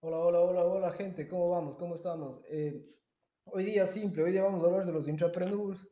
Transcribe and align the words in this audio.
Hola, 0.00 0.18
hola, 0.18 0.40
hola, 0.40 0.64
hola 0.64 0.92
gente, 0.92 1.26
¿cómo 1.26 1.50
vamos? 1.50 1.76
¿Cómo 1.76 1.96
estamos? 1.96 2.40
Eh, 2.48 2.86
hoy 3.46 3.64
día 3.64 3.84
simple, 3.84 4.22
hoy 4.22 4.30
día 4.30 4.44
vamos 4.44 4.62
a 4.62 4.66
hablar 4.66 4.86
de 4.86 4.92
los 4.92 5.08
intrapreneurs. 5.08 5.88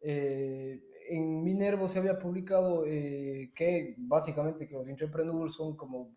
Eh, 0.00 0.82
en 1.10 1.44
Minervo 1.44 1.86
se 1.86 1.98
había 1.98 2.18
publicado 2.18 2.86
eh, 2.86 3.52
que 3.54 3.94
básicamente 3.98 4.66
que 4.66 4.72
los 4.74 4.88
intrapreneurs 4.88 5.54
son 5.54 5.76
como 5.76 6.16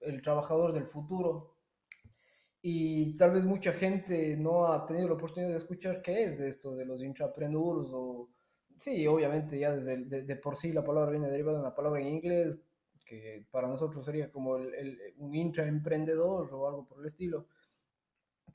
el 0.00 0.20
trabajador 0.20 0.72
del 0.72 0.86
futuro 0.86 1.54
y 2.60 3.16
tal 3.16 3.30
vez 3.30 3.44
mucha 3.44 3.72
gente 3.72 4.36
no 4.36 4.66
ha 4.66 4.84
tenido 4.84 5.06
la 5.06 5.14
oportunidad 5.14 5.50
de 5.52 5.58
escuchar 5.58 6.02
qué 6.02 6.24
es 6.24 6.40
esto 6.40 6.74
de 6.74 6.86
los 6.86 7.04
intrapreneurs 7.04 7.90
o 7.92 8.30
sí, 8.80 9.06
obviamente 9.06 9.60
ya 9.60 9.76
desde 9.76 10.06
de, 10.06 10.22
de 10.22 10.36
por 10.36 10.56
sí 10.56 10.72
la 10.72 10.82
palabra 10.82 11.12
viene 11.12 11.30
derivada 11.30 11.58
de 11.58 11.64
una 11.66 11.74
palabra 11.74 12.00
en 12.00 12.08
inglés 12.08 12.58
que 13.04 13.46
para 13.50 13.68
nosotros 13.68 14.04
sería 14.04 14.30
como 14.30 14.56
el, 14.56 14.74
el- 14.74 14.98
un 15.18 15.34
intraemprendedor 15.34 16.52
o 16.54 16.66
algo 16.68 16.86
por 16.86 17.00
el 17.00 17.06
estilo 17.06 17.46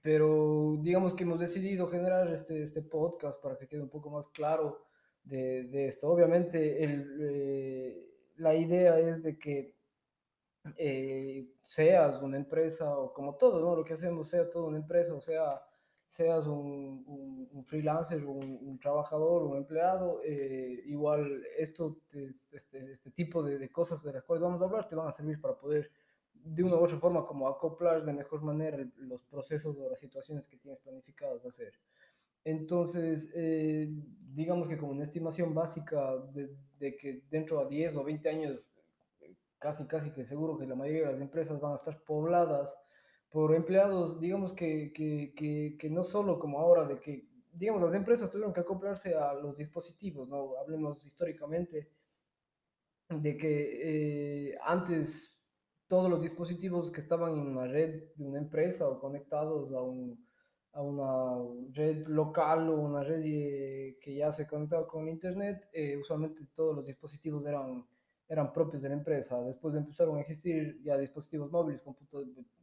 pero 0.02 0.78
digamos 0.82 1.14
que 1.14 1.24
hemos 1.24 1.40
decidido 1.40 1.88
generar 1.88 2.28
este, 2.32 2.64
este 2.64 2.82
podcast 2.82 3.42
para 3.42 3.58
que 3.58 3.68
quede 3.68 3.82
un 3.82 3.90
poco 3.90 4.10
más 4.10 4.28
claro 4.28 4.86
de, 5.24 5.64
de 5.66 5.88
esto. 5.88 6.08
Obviamente 6.10 6.84
el, 6.84 7.18
eh, 7.22 8.10
la 8.38 8.56
idea 8.56 8.98
es 8.98 9.22
de 9.24 9.38
que 9.38 9.76
eh, 10.78 11.50
seas 11.62 12.22
una 12.22 12.38
empresa 12.38 12.98
o 12.98 13.14
como 13.14 13.36
todo, 13.36 13.60
¿no? 13.62 13.76
Lo 13.76 13.84
que 13.84 13.94
hacemos, 13.94 14.30
sea 14.30 14.50
toda 14.50 14.68
una 14.68 14.78
empresa 14.78 15.14
o 15.14 15.22
sea, 15.22 15.62
seas 16.10 16.48
un, 16.48 17.04
un, 17.06 17.48
un 17.52 17.66
freelancer, 17.66 18.26
un, 18.26 18.60
un, 18.62 18.80
trabajador, 18.80 19.44
un 19.44 19.58
empleado, 19.58 20.20
eh, 20.26 20.82
igual 20.86 21.44
esto, 21.56 22.02
este, 22.52 22.92
este 22.92 23.12
tipo 23.12 23.44
de, 23.44 23.60
de, 23.60 23.70
cosas 23.70 24.02
de 24.02 24.14
las 24.14 24.24
cuales 24.24 24.42
vamos 24.42 24.62
a 24.62 24.66
hablar 24.66 24.88
te 24.88 24.96
van 24.96 25.08
a 25.08 25.12
servir 25.12 25.40
para 25.40 25.56
poder 25.56 25.92
de 26.34 26.64
una 26.64 26.76
u 26.76 26.84
otra 26.84 26.98
forma 26.98 27.26
como 27.26 27.48
acoplar 27.48 28.04
de 28.04 28.14
mejor 28.14 28.42
manera 28.42 28.78
los 28.98 29.22
procesos 29.24 29.78
o 29.78 29.90
las 29.90 30.00
situaciones 30.00 30.48
que 30.48 30.58
tienes 30.58 30.80
planificadas 30.80 31.46
hacer. 31.46 31.74
Entonces, 32.44 33.30
eh, 33.36 33.88
digamos 34.34 34.68
que 34.68 34.78
como 34.78 34.94
una 34.94 35.04
estimación 35.04 35.54
básica 35.54 36.18
de, 36.34 36.56
de, 36.80 36.96
que 36.96 37.24
dentro 37.30 37.64
de 37.66 37.70
10 37.70 37.96
o 37.98 38.04
20 38.04 38.30
años 38.30 38.64
casi, 39.60 39.86
casi 39.86 40.12
que 40.12 40.26
seguro 40.26 40.58
que 40.58 40.66
la 40.66 40.76
mayoría 40.76 41.08
de 41.08 41.14
las 41.14 41.22
empresas 41.22 41.60
van 41.60 41.74
a 41.74 41.76
estar 41.76 42.02
pobladas 42.04 42.80
por 43.30 43.54
empleados, 43.54 44.20
digamos 44.20 44.54
que, 44.54 44.92
que, 44.92 45.34
que, 45.36 45.78
que 45.78 45.90
no 45.90 46.04
solo 46.04 46.40
como 46.40 46.60
ahora 46.60 46.86
de 46.86 47.00
que, 47.00 47.28
digamos, 47.54 47.82
las 47.82 47.94
empresas 47.94 48.32
tuvieron 48.32 48.54
que 48.54 48.62
acoplarse 48.62 49.14
a 49.16 49.34
los 49.34 49.56
dispositivos, 49.56 50.28
¿no? 50.28 50.58
Hablemos 50.58 51.06
históricamente 51.06 51.90
de 53.10 53.38
que 53.38 54.52
eh, 54.52 54.58
antes 54.64 55.40
todos 55.88 56.10
los 56.10 56.22
dispositivos 56.22 56.92
que 56.92 57.02
estaban 57.02 57.34
en 57.34 57.48
una 57.48 57.66
red 57.66 58.14
de 58.16 58.24
una 58.24 58.38
empresa 58.38 58.88
o 58.88 59.00
conectados 59.00 59.74
a, 59.74 59.82
un, 59.82 60.24
a 60.74 60.82
una 60.84 61.44
red 61.74 62.06
local 62.06 62.70
o 62.70 62.76
una 62.80 63.04
red 63.04 63.22
eh, 63.26 63.98
que 64.00 64.14
ya 64.14 64.32
se 64.32 64.48
conectaba 64.48 64.88
con 64.88 65.08
internet, 65.08 65.68
eh, 65.74 65.98
usualmente 65.98 66.46
todos 66.56 66.76
los 66.76 66.86
dispositivos 66.86 67.44
eran, 67.48 67.86
eran 68.28 68.54
propios 68.54 68.84
de 68.84 68.90
la 68.90 68.96
empresa. 68.96 69.42
Después 69.42 69.74
empezaron 69.74 70.18
a 70.18 70.22
existir 70.22 70.80
ya 70.84 70.96
dispositivos 70.96 71.52
móviles, 71.52 71.84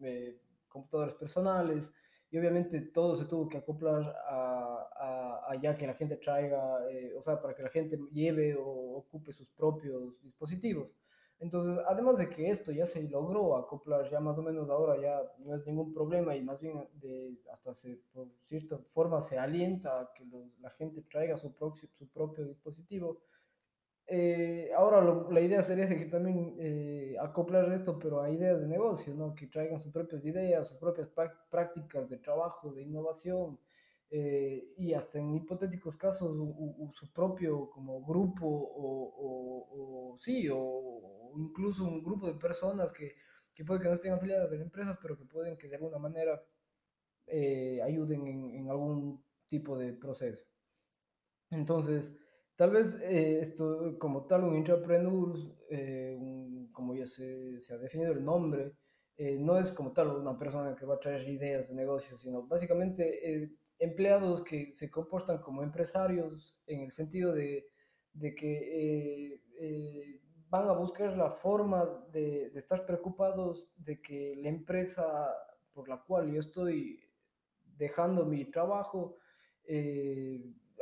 eh, 0.00 0.40
computadores 0.68 1.14
personales, 1.14 1.90
y 2.30 2.38
obviamente 2.38 2.80
todo 2.80 3.16
se 3.16 3.26
tuvo 3.26 3.48
que 3.48 3.58
acoplar 3.58 4.14
a, 4.28 4.88
a, 4.96 5.52
a 5.52 5.54
ya 5.60 5.76
que 5.76 5.86
la 5.86 5.94
gente 5.94 6.16
traiga, 6.16 6.80
eh, 6.90 7.14
o 7.16 7.22
sea, 7.22 7.40
para 7.40 7.54
que 7.54 7.62
la 7.62 7.70
gente 7.70 7.98
lleve 8.12 8.56
o 8.56 8.96
ocupe 8.96 9.32
sus 9.32 9.48
propios 9.50 10.20
dispositivos. 10.22 10.90
Entonces, 11.38 11.78
además 11.86 12.16
de 12.16 12.30
que 12.30 12.50
esto 12.50 12.72
ya 12.72 12.86
se 12.86 13.02
logró 13.02 13.56
acoplar, 13.56 14.10
ya 14.10 14.20
más 14.20 14.38
o 14.38 14.42
menos 14.42 14.70
ahora 14.70 14.98
ya 15.00 15.20
no 15.38 15.54
es 15.54 15.66
ningún 15.66 15.92
problema 15.92 16.34
y 16.34 16.42
más 16.42 16.60
bien 16.60 16.88
de, 16.94 17.36
hasta 17.52 17.74
se, 17.74 18.00
por 18.12 18.28
cierta 18.44 18.78
forma 18.94 19.20
se 19.20 19.38
alienta 19.38 20.00
a 20.00 20.12
que 20.14 20.24
los, 20.24 20.58
la 20.60 20.70
gente 20.70 21.02
traiga 21.02 21.36
su, 21.36 21.52
propio, 21.52 21.88
su 21.98 22.08
propio 22.08 22.46
dispositivo, 22.46 23.20
eh, 24.08 24.70
ahora 24.76 25.00
lo, 25.00 25.30
la 25.30 25.40
idea 25.40 25.62
sería 25.62 25.86
de 25.86 25.98
que 25.98 26.06
también 26.06 26.56
eh, 26.58 27.16
acoplar 27.20 27.72
esto, 27.72 27.98
pero 27.98 28.22
a 28.22 28.30
ideas 28.30 28.60
de 28.60 28.68
negocio, 28.68 29.14
¿no? 29.14 29.34
Que 29.34 29.48
traigan 29.48 29.78
sus 29.78 29.92
propias 29.92 30.24
ideas, 30.24 30.68
sus 30.68 30.78
propias 30.78 31.08
prácticas 31.50 32.08
de 32.08 32.18
trabajo, 32.18 32.72
de 32.72 32.82
innovación, 32.82 33.58
eh, 34.08 34.72
y 34.76 34.94
hasta 34.94 35.18
en 35.18 35.34
hipotéticos 35.34 35.96
casos 35.96 36.30
u, 36.30 36.44
u, 36.78 36.92
su 36.92 37.12
propio 37.12 37.68
como 37.70 38.04
grupo 38.04 38.46
o, 38.46 39.12
o, 39.16 40.12
o 40.12 40.18
sí, 40.18 40.48
o, 40.52 41.32
incluso 41.36 41.84
un 41.84 42.02
grupo 42.04 42.28
de 42.28 42.34
personas 42.34 42.92
que, 42.92 43.16
que 43.52 43.64
puede 43.64 43.80
que 43.80 43.88
no 43.88 43.94
estén 43.94 44.12
afiliadas 44.12 44.50
a 44.52 44.54
empresas, 44.54 44.96
pero 45.02 45.16
que 45.16 45.24
pueden 45.24 45.56
que 45.56 45.68
de 45.68 45.74
alguna 45.76 45.98
manera 45.98 46.40
eh, 47.26 47.80
ayuden 47.82 48.26
en, 48.28 48.54
en 48.54 48.70
algún 48.70 49.24
tipo 49.48 49.76
de 49.76 49.92
proceso. 49.92 50.46
Entonces, 51.50 52.14
tal 52.56 52.70
vez 52.70 52.98
eh, 53.02 53.40
esto 53.40 53.98
como 53.98 54.26
tal, 54.26 54.44
un 54.44 54.56
intrapreneur, 54.56 55.36
eh, 55.70 56.18
como 56.72 56.94
ya 56.94 57.06
se, 57.06 57.60
se, 57.60 57.74
ha 57.74 57.78
definido 57.78 58.12
el 58.12 58.24
nombre, 58.24 58.72
eh, 59.16 59.38
no 59.38 59.58
es 59.58 59.72
como 59.72 59.92
tal 59.92 60.08
una 60.08 60.38
persona 60.38 60.74
que 60.74 60.86
va 60.86 60.96
a 60.96 61.00
traer 61.00 61.28
ideas 61.28 61.68
de 61.68 61.74
negocio, 61.74 62.18
sino 62.18 62.46
básicamente 62.46 63.50
empleados 63.78 64.42
que 64.42 64.74
se 64.74 64.90
comportan 64.90 65.38
como 65.38 65.62
empresarios 65.62 66.56
en 66.66 66.80
el 66.80 66.92
sentido 66.92 67.32
de, 67.32 67.66
de 68.12 68.34
que 68.34 69.40
van 70.48 70.68
a 70.68 70.72
buscar 70.72 71.16
la 71.16 71.30
forma 71.30 71.84
de, 72.12 72.50
de 72.50 72.58
estar 72.58 72.86
preocupados 72.86 73.70
de 73.76 74.00
que 74.00 74.34
la 74.36 74.48
empresa 74.48 75.34
por 75.72 75.88
la 75.88 76.02
cual 76.02 76.32
yo 76.32 76.40
estoy 76.40 77.00
dejando 77.76 78.24
mi 78.24 78.46
trabajo, 78.46 79.16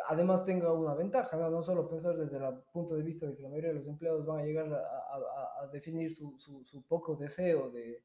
además 0.09 0.45
tenga 0.45 0.73
una 0.73 0.95
ventaja, 0.95 1.37
¿no? 1.37 1.51
no 1.51 1.63
solo 1.63 1.89
pensar 1.89 2.17
desde 2.17 2.37
el 2.37 2.55
punto 2.73 2.95
de 2.95 3.03
vista 3.03 3.27
de 3.27 3.35
que 3.35 3.43
la 3.43 3.49
mayoría 3.49 3.71
de 3.71 3.77
los 3.77 3.87
empleados 3.87 4.27
van 4.27 4.41
a 4.41 4.45
llegar 4.45 4.73
a, 4.73 4.79
a, 4.79 5.63
a 5.63 5.67
definir 5.69 6.15
su, 6.15 6.39
su, 6.39 6.65
su, 6.65 6.83
poco 6.83 7.17
deseo 7.17 7.71
de, 7.71 8.03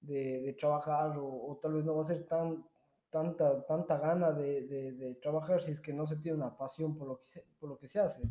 de, 0.00 0.42
de 0.42 0.52
trabajar 0.54 1.16
o, 1.18 1.26
o, 1.26 1.58
tal 1.60 1.74
vez 1.74 1.84
no 1.84 1.94
va 1.94 2.02
a 2.02 2.04
ser 2.04 2.26
tan, 2.26 2.64
tanta, 3.10 3.64
tanta 3.66 3.98
gana 3.98 4.32
de, 4.32 4.66
de, 4.66 4.92
de, 4.92 5.14
trabajar 5.16 5.60
si 5.60 5.72
es 5.72 5.80
que 5.80 5.92
no 5.92 6.06
se 6.06 6.16
tiene 6.16 6.38
una 6.38 6.56
pasión 6.56 6.96
por 6.96 7.08
lo 7.08 7.18
que 7.18 7.26
se, 7.26 7.44
por 7.58 7.68
lo 7.68 7.78
que 7.78 7.88
se 7.88 8.00
hace. 8.00 8.22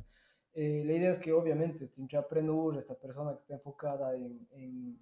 Eh, 0.54 0.84
la 0.86 0.94
idea 0.94 1.12
es 1.12 1.20
que 1.20 1.34
obviamente 1.34 1.86
este 1.86 2.02
intrapreneur, 2.02 2.78
esta 2.78 2.96
persona 2.96 3.32
que 3.32 3.38
está 3.40 3.54
enfocada 3.54 4.16
en, 4.16 4.48
en 4.52 4.98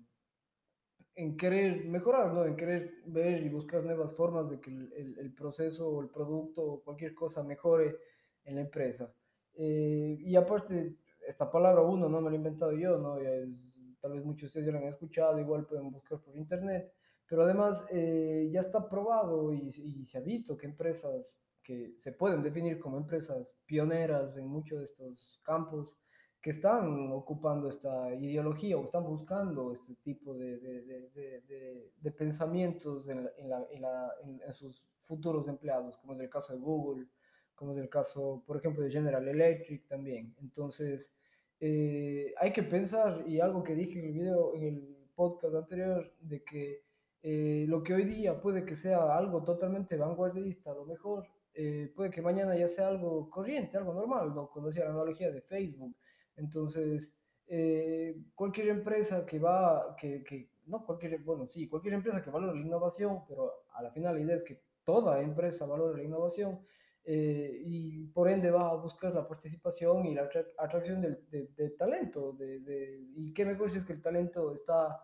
en 1.16 1.38
querer 1.38 1.86
mejorar, 1.86 2.34
¿no? 2.34 2.46
En 2.46 2.56
querer 2.56 2.96
ver 3.06 3.44
y 3.44 3.50
buscar 3.50 3.84
nuevas 3.84 4.14
formas 4.14 4.50
de 4.50 4.60
que 4.60 4.70
el, 4.70 4.94
el, 4.94 5.20
el 5.20 5.34
proceso 5.34 5.88
o 5.88 6.02
el 6.02 6.10
producto 6.10 6.62
o 6.64 6.84
cualquier 6.84 7.14
cosa 7.16 7.44
mejore 7.44 7.98
en 8.44 8.56
la 8.56 8.62
empresa. 8.62 9.12
Eh, 9.56 10.18
y 10.20 10.36
aparte, 10.36 10.98
esta 11.28 11.50
palabra 11.50 11.82
uno 11.82 12.10
no 12.10 12.22
me 12.22 12.30
lo 12.30 12.36
he 12.36 12.38
inventado 12.38 12.74
yo, 12.74 12.98
¿no? 12.98 13.18
Es, 13.18 13.74
tal 14.00 14.14
vez 14.14 14.24
muchos 14.24 14.42
de 14.42 14.48
ustedes 14.48 14.66
ya 14.68 14.72
lo 14.72 14.80
han 14.80 14.86
escuchado, 14.86 15.40
igual 15.40 15.66
pueden 15.66 15.92
buscar 15.92 16.20
por 16.20 16.36
internet, 16.36 16.92
pero 17.28 17.44
además 17.44 17.84
eh, 17.90 18.50
ya 18.52 18.60
está 18.60 18.88
probado 18.88 19.52
y, 19.54 19.68
y, 19.68 20.06
se 20.06 20.18
ha 20.18 20.22
visto 20.22 20.56
que 20.58 20.68
empresas 20.68 21.36
que 21.64 21.96
se 21.98 22.12
pueden 22.12 22.44
definir 22.44 22.78
como 22.78 22.98
empresas 22.98 23.56
pioneras 23.66 24.38
en 24.38 24.48
muchos 24.48 24.80
de 24.80 24.86
estos 24.86 25.42
campos, 25.44 25.96
que 26.46 26.52
están 26.52 27.12
ocupando 27.12 27.68
esta 27.68 28.14
ideología 28.14 28.78
o 28.78 28.84
están 28.84 29.04
buscando 29.04 29.74
este 29.74 29.96
tipo 29.96 30.36
de, 30.36 30.60
de, 30.60 30.82
de, 30.84 31.92
de, 32.00 32.12
pensamientos 32.12 33.10
en, 33.10 33.28
en, 33.40 33.50
la, 33.50 33.66
en, 33.72 33.82
la, 33.82 34.12
en, 34.24 34.54
sus 34.54 34.86
futuros 35.02 35.48
empleados, 35.48 35.98
como 35.98 36.14
es 36.14 36.20
el 36.20 36.30
caso 36.30 36.54
de 36.54 36.60
Google, 36.60 37.08
como 37.56 37.72
es 37.72 37.80
el 37.80 37.90
caso, 37.90 38.44
por 38.46 38.58
ejemplo, 38.58 38.84
de 38.84 38.92
General 38.92 39.28
Electric 39.28 39.88
también. 39.88 40.36
Entonces, 40.40 41.12
eh, 41.60 42.32
hay 42.40 42.54
que 42.54 42.62
pensar, 42.62 43.24
y 43.26 43.40
algo 43.40 43.64
que 43.64 43.74
dije 43.74 43.98
en 43.98 44.06
el 44.06 44.14
video, 44.14 44.54
en 44.54 44.64
el 44.66 44.98
podcast 45.16 45.56
anterior, 45.56 46.14
de 46.20 46.44
que 46.44 46.84
eh, 47.24 47.66
lo 47.68 47.82
que 47.82 47.96
hoy 47.96 48.06
día 48.06 48.40
puede 48.40 48.66
que 48.66 48.76
sea 48.76 49.18
algo 49.18 49.44
totalmente 49.44 49.98
vanguardista, 49.98 50.70
a 50.70 50.76
lo 50.76 50.86
mejor 50.86 51.26
eh, 51.56 51.92
puede 51.96 52.12
que 52.12 52.22
mañana 52.22 52.56
ya 52.56 52.68
sea 52.68 52.90
algo 52.90 53.32
corriente, 53.32 53.78
algo 53.78 53.96
normal, 53.96 54.36
¿no? 54.36 54.48
Cuando 54.52 54.70
hacía 54.70 54.86
la 54.86 54.92
analogía 54.92 55.32
de 55.32 55.42
Facebook, 55.42 55.96
entonces, 56.38 57.16
eh, 57.48 58.16
cualquier 58.34 58.70
empresa 58.70 59.26
que 59.26 59.40
va, 59.40 59.96
que, 59.96 60.24
que, 60.24 60.50
no 60.66 60.86
cualquier, 60.86 61.20
bueno, 61.20 61.48
sí, 61.48 61.68
cualquier 61.68 61.94
empresa 61.94 62.24
que 62.24 62.32
valore 62.32 62.60
la 62.60 62.66
innovación, 62.66 63.24
pero 63.28 63.66
a 63.74 63.84
la 63.84 63.92
final 63.92 64.16
la 64.16 64.22
idea 64.22 64.36
es 64.36 64.44
que 64.44 64.62
toda 64.84 65.22
empresa 65.22 65.66
valore 65.66 65.98
la 65.98 66.04
innovación 66.04 66.60
eh, 67.04 67.62
y 67.64 68.08
por 68.08 68.30
ende 68.30 68.50
va 68.50 68.70
a 68.70 68.76
buscar 68.76 69.14
la 69.14 69.28
participación 69.28 70.06
y 70.06 70.16
la 70.16 70.28
atracción 70.58 71.02
del, 71.02 71.24
de, 71.30 71.48
de, 71.56 71.70
talento. 71.72 72.34
De, 72.34 72.60
de, 72.62 73.00
y 73.16 73.32
qué 73.34 73.46
mejor 73.46 73.70
si 73.70 73.78
es 73.78 73.86
que 73.86 73.94
el 73.94 74.02
talento 74.02 74.52
está 74.52 75.00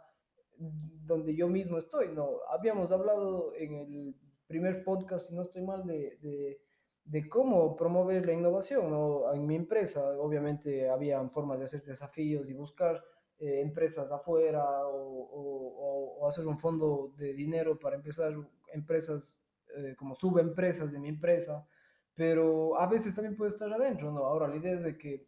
donde 0.58 1.36
yo 1.36 1.48
mismo 1.48 1.78
estoy, 1.78 2.10
¿no? 2.10 2.40
Habíamos 2.50 2.92
hablado 2.92 3.54
en 3.56 3.74
el 3.74 4.16
primer 4.48 4.84
podcast, 4.84 5.28
si 5.28 5.36
no 5.36 5.44
estoy 5.44 5.64
mal, 5.64 5.86
de, 5.86 6.18
de 6.22 6.62
de 7.06 7.28
cómo 7.28 7.76
promover 7.76 8.26
la 8.26 8.34
innovación. 8.34 8.90
¿no? 8.92 9.34
En 9.34 9.46
mi 9.46 9.56
empresa, 9.56 10.02
obviamente, 10.20 10.90
había 10.90 11.22
formas 11.30 11.60
de 11.60 11.66
hacer 11.66 11.84
desafíos 11.84 12.50
y 12.50 12.54
buscar 12.54 13.04
eh, 13.40 13.62
empresas 13.62 14.12
afuera 14.12 14.64
o, 14.86 16.28
hacer 16.28 16.46
un 16.46 16.60
fondo 16.60 17.12
de 17.18 17.34
dinero 17.34 17.80
para 17.80 17.96
empezar 17.96 18.32
empresas 18.72 19.40
eh, 19.76 19.96
como 19.98 20.16
subempresas 20.16 20.92
de 20.92 21.00
mi 21.00 21.10
empresa, 21.10 21.68
pero 22.14 22.80
a 22.80 22.86
veces 22.86 23.16
también 23.16 23.36
puede 23.36 23.50
estar 23.50 23.74
adentro, 23.74 24.12
¿no? 24.12 24.20
Ahora 24.20 24.48
la 24.48 24.58
idea 24.58 24.74
es 24.74 24.84
de 24.84 24.98
que 24.98 25.28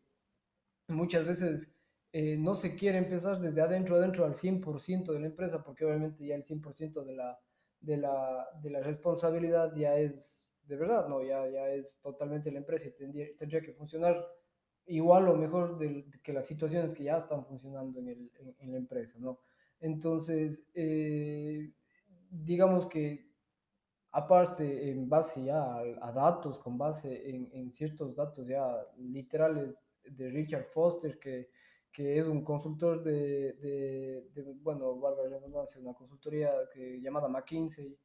muchas 0.87 1.25
veces 1.25 1.75
eh, 2.11 2.37
no 2.37 2.53
se 2.53 2.75
quiere 2.75 2.99
empezar 2.99 3.39
desde 3.39 3.61
adentro, 3.61 3.95
adentro 3.95 4.25
al 4.25 4.35
100% 4.35 5.11
de 5.11 5.19
la 5.19 5.25
empresa, 5.25 5.63
porque 5.63 5.83
obviamente 5.83 6.25
ya 6.27 6.35
el 6.35 6.45
100% 6.45 7.03
de 7.03 7.15
la, 7.15 7.39
de, 7.81 7.97
la, 7.97 8.47
de 8.61 8.69
la 8.69 8.81
responsabilidad 8.81 9.73
ya 9.75 9.97
es 9.97 10.47
de 10.65 10.77
verdad, 10.77 11.07
no, 11.07 11.21
ya, 11.21 11.47
ya 11.49 11.69
es 11.69 11.99
totalmente 12.01 12.51
la 12.51 12.59
empresa 12.59 12.87
y 12.87 12.91
tendría, 12.91 13.27
tendría 13.37 13.61
que 13.61 13.73
funcionar 13.73 14.25
igual 14.85 15.27
o 15.29 15.35
mejor 15.35 15.77
de, 15.77 16.05
que 16.21 16.33
las 16.33 16.45
situaciones 16.47 16.93
que 16.93 17.03
ya 17.03 17.17
están 17.17 17.45
funcionando 17.45 17.99
en, 17.99 18.09
el, 18.09 18.31
en, 18.59 18.71
la 18.71 18.77
empresa, 18.77 19.17
¿no? 19.19 19.39
Entonces, 19.79 20.65
eh, 20.73 21.71
digamos 22.29 22.87
que 22.87 23.33
aparte, 24.11 24.89
en 24.89 25.09
base 25.09 25.43
ya 25.45 25.77
a, 26.01 26.11
datos, 26.11 26.59
con 26.59 26.77
base 26.77 27.29
en, 27.29 27.49
en, 27.53 27.73
ciertos 27.73 28.15
datos 28.15 28.47
ya 28.47 28.65
literales 28.97 29.75
de 30.03 30.29
Richard 30.29 30.65
Foster, 30.65 31.17
que, 31.19 31.49
que 31.91 32.19
es 32.19 32.25
un 32.25 32.43
consultor 32.43 33.03
de, 33.03 33.53
de, 33.53 34.29
de 34.33 34.53
bueno, 34.61 34.99
valga 34.99 35.23
la 35.23 35.37
redundancia, 35.37 35.81
una 35.81 35.93
consultoría 35.93 36.51
que, 36.73 37.01
llamada 37.01 37.27
McKinsey, 37.27 37.97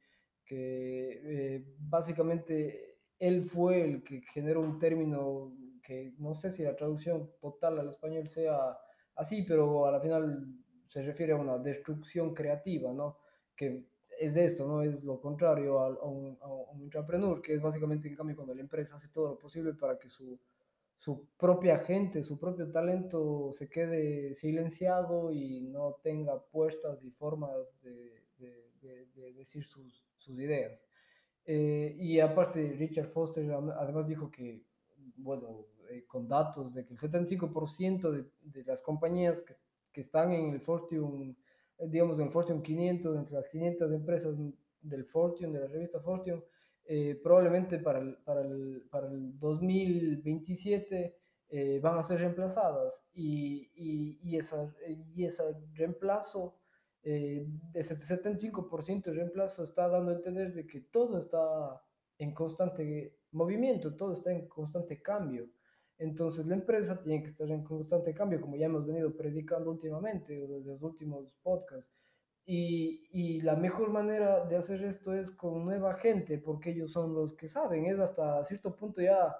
que 0.49 1.21
eh, 1.57 1.75
básicamente 1.79 3.01
él 3.19 3.45
fue 3.45 3.83
el 3.85 4.03
que 4.03 4.23
generó 4.23 4.63
un 4.63 4.79
término 4.79 5.55
que 5.83 6.15
no 6.19 6.35
sé 6.35 6.53
si 6.53 6.63
la 6.63 6.75
traducción 6.75 7.31
total 7.39 7.79
al 7.79 7.89
español 7.91 8.29
sea 8.29 8.79
así, 9.15 9.43
pero 9.43 9.87
a 9.87 9.93
la 9.93 10.01
final 10.01 10.47
se 10.89 11.03
refiere 11.03 11.33
a 11.33 11.37
una 11.37 11.59
destrucción 11.59 12.35
creativa, 12.35 12.93
¿no? 12.93 13.19
Que 13.55 13.87
es 14.19 14.37
esto, 14.37 14.67
¿no? 14.67 14.83
Es 14.83 15.03
lo 15.05 15.21
contrario 15.21 15.81
a, 15.81 16.05
un, 16.07 16.39
a 16.41 16.49
un 16.49 16.83
entrepreneur, 16.83 17.43
que 17.43 17.55
es 17.55 17.61
básicamente, 17.61 18.09
en 18.09 18.17
cambio, 18.17 18.37
cuando 18.37 18.55
la 18.55 18.63
empresa 18.63 18.97
hace 18.97 19.09
todo 19.09 19.29
lo 19.29 19.39
posible 19.39 19.75
para 19.75 19.99
que 19.99 20.09
su, 20.09 20.41
su 20.99 21.29
propia 21.37 21.79
gente, 21.79 22.23
su 22.23 22.39
propio 22.39 22.71
talento 22.71 23.53
se 23.53 23.69
quede 23.69 24.35
silenciado 24.35 25.31
y 25.31 25.61
no 25.61 25.99
tenga 26.03 26.43
puestas 26.43 27.03
y 27.05 27.11
formas 27.11 27.53
de, 27.83 28.25
de, 28.39 29.07
de, 29.15 29.33
decir 29.35 29.65
sus, 29.65 30.08
sus 30.19 30.39
ideas. 30.39 30.85
Eh, 31.45 31.95
y 31.99 32.21
aparte, 32.21 32.75
Richard 32.79 33.09
Foster 33.09 33.51
además 33.51 34.07
dijo 34.07 34.31
que, 34.31 34.63
bueno, 35.17 35.67
eh, 35.91 36.05
con 36.07 36.29
datos 36.29 36.75
de 36.75 36.85
que 36.85 36.95
el 36.95 37.01
75% 37.01 38.11
de, 38.11 38.31
de 38.43 38.65
las 38.65 38.83
compañías 38.83 39.41
que, 39.41 39.55
que, 39.93 40.01
están 40.03 40.33
en 40.33 40.53
el 40.53 40.61
Fortune, 40.61 41.37
digamos, 41.87 42.19
en 42.19 42.27
el 42.27 42.33
Fortune 42.33 42.63
500, 42.63 43.17
entre 43.17 43.35
las 43.35 43.49
500 43.49 43.93
empresas 43.93 44.37
del 44.83 45.05
Fortune, 45.07 45.53
de 45.53 45.61
la 45.61 45.69
revista 45.69 46.01
Fortune, 46.01 46.43
eh, 46.91 47.21
probablemente 47.23 47.79
para 47.79 47.99
el, 47.99 48.17
para 48.25 48.41
el, 48.41 48.87
para 48.91 49.09
el 49.09 49.39
2027 49.39 51.17
eh, 51.51 51.81
van 51.83 51.99
a 51.99 52.03
ser 52.03 52.21
reemplazadas 52.21 53.05
y, 53.13 53.71
y, 53.75 54.19
y, 54.23 54.39
esa, 54.39 54.75
y 54.87 55.27
ese 55.27 55.43
reemplazo, 55.75 56.58
eh, 57.11 57.47
de 57.73 57.81
ese 57.81 57.97
75% 57.97 59.05
de 59.05 59.13
reemplazo 59.15 59.63
está 59.63 59.89
dando 59.89 60.11
a 60.11 60.17
entender 60.17 60.53
de 60.53 60.67
que 60.67 60.83
todo 60.83 61.19
está 61.19 61.83
en 62.19 62.35
constante 62.35 63.17
movimiento, 63.31 63.97
todo 63.97 64.13
está 64.13 64.31
en 64.31 64.47
constante 64.47 65.01
cambio. 65.01 65.49
Entonces 65.97 66.47
la 66.47 66.55
empresa 66.57 67.01
tiene 67.01 67.23
que 67.23 67.31
estar 67.31 67.51
en 67.51 67.65
constante 67.65 68.13
cambio, 68.13 68.43
como 68.43 68.57
ya 68.57 68.67
hemos 68.67 68.87
venido 68.87 69.17
predicando 69.17 69.71
últimamente, 69.71 70.35
desde 70.47 70.71
los 70.71 70.83
últimos 70.83 71.35
podcasts. 71.43 71.91
Y, 72.45 73.09
y, 73.11 73.41
la 73.41 73.57
mejor 73.57 73.91
manera 73.91 74.45
de 74.45 74.57
hacer 74.57 74.85
esto 74.85 75.15
es 75.15 75.31
con 75.31 75.65
nueva 75.65 75.95
gente, 75.95 76.37
porque 76.39 76.71
ellos 76.73 76.93
son 76.93 77.15
los 77.15 77.35
que 77.35 77.49
saben. 77.49 77.87
Es 77.87 77.99
hasta 77.99 78.45
cierto 78.45 78.77
punto 78.77 79.01
ya 79.01 79.35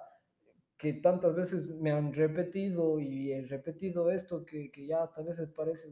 que 0.77 0.93
tantas 0.93 1.35
veces 1.35 1.67
me 1.67 1.91
han 1.91 2.13
repetido 2.13 2.99
y 2.99 3.31
he 3.31 3.45
repetido 3.45 4.09
esto, 4.09 4.43
que, 4.45 4.71
que 4.71 4.87
ya 4.87 5.03
hasta 5.03 5.21
veces 5.21 5.49
parece 5.49 5.89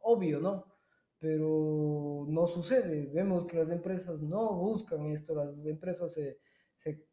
obvio, 0.00 0.40
¿no? 0.40 0.75
Pero 1.18 2.26
no 2.28 2.46
sucede. 2.46 3.10
Vemos 3.12 3.46
que 3.46 3.56
las 3.56 3.70
empresas 3.70 4.20
no 4.20 4.54
buscan 4.54 5.06
esto, 5.06 5.34
las 5.34 5.64
empresas 5.64 6.12
se, 6.12 6.38
se, 6.74 7.04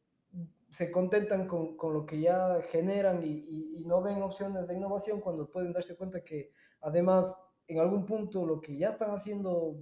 se 0.70 0.92
contentan 0.92 1.48
con, 1.48 1.78
con, 1.78 1.94
lo 1.94 2.06
que 2.06 2.20
ya 2.20 2.62
generan 2.64 3.24
y, 3.24 3.28
y, 3.28 3.82
y 3.82 3.86
no 3.86 4.02
ven 4.02 4.22
opciones 4.22 4.68
de 4.68 4.76
innovación 4.76 5.22
cuando 5.22 5.50
pueden 5.50 5.72
darse 5.72 5.96
cuenta 5.96 6.24
que 6.24 6.52
además 6.82 7.38
en 7.68 7.80
algún 7.80 8.06
punto 8.06 8.46
lo 8.46 8.60
que 8.60 8.78
ya 8.78 8.90
están 8.90 9.12
haciendo 9.12 9.78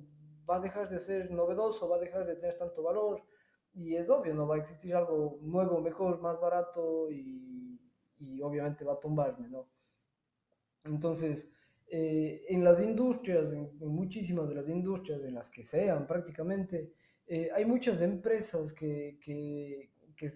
va 0.50 0.58
a 0.58 0.60
dejar 0.60 0.90
de 0.90 1.00
ser 1.00 1.32
novedoso, 1.32 1.90
va 1.90 1.98
a 1.98 2.00
dejar 2.00 2.26
de 2.26 2.36
tener 2.36 2.58
tanto 2.58 2.84
valor 2.84 3.24
y 3.74 3.96
es 3.96 4.10
obvio, 4.10 4.36
no 4.36 4.48
va 4.48 4.56
a 4.56 4.60
existir 4.60 4.96
algo 4.96 5.40
nuevo, 5.42 5.80
mejor, 5.80 6.20
más 6.22 6.40
barato 6.40 7.10
y, 7.10 7.80
y 8.18 8.42
obviamente 8.42 8.84
va 8.84 8.94
a 8.94 9.00
tumbarme, 9.00 9.48
¿no? 9.48 9.70
Entonces, 10.84 11.52
eh, 11.94 12.46
en 12.48 12.64
las 12.64 12.82
industrias, 12.82 13.52
en, 13.52 13.70
en, 13.82 13.90
muchísimas 13.90 14.48
de 14.48 14.56
las 14.56 14.70
industrias, 14.70 15.26
en 15.26 15.36
las 15.36 15.50
que 15.50 15.66
sean 15.66 16.08
prácticamente, 16.08 16.94
eh, 17.28 17.50
hay 17.54 17.66
muchas 17.66 18.00
empresas 18.00 18.72
que, 18.72 19.20
que, 19.20 19.92
que, 20.16 20.32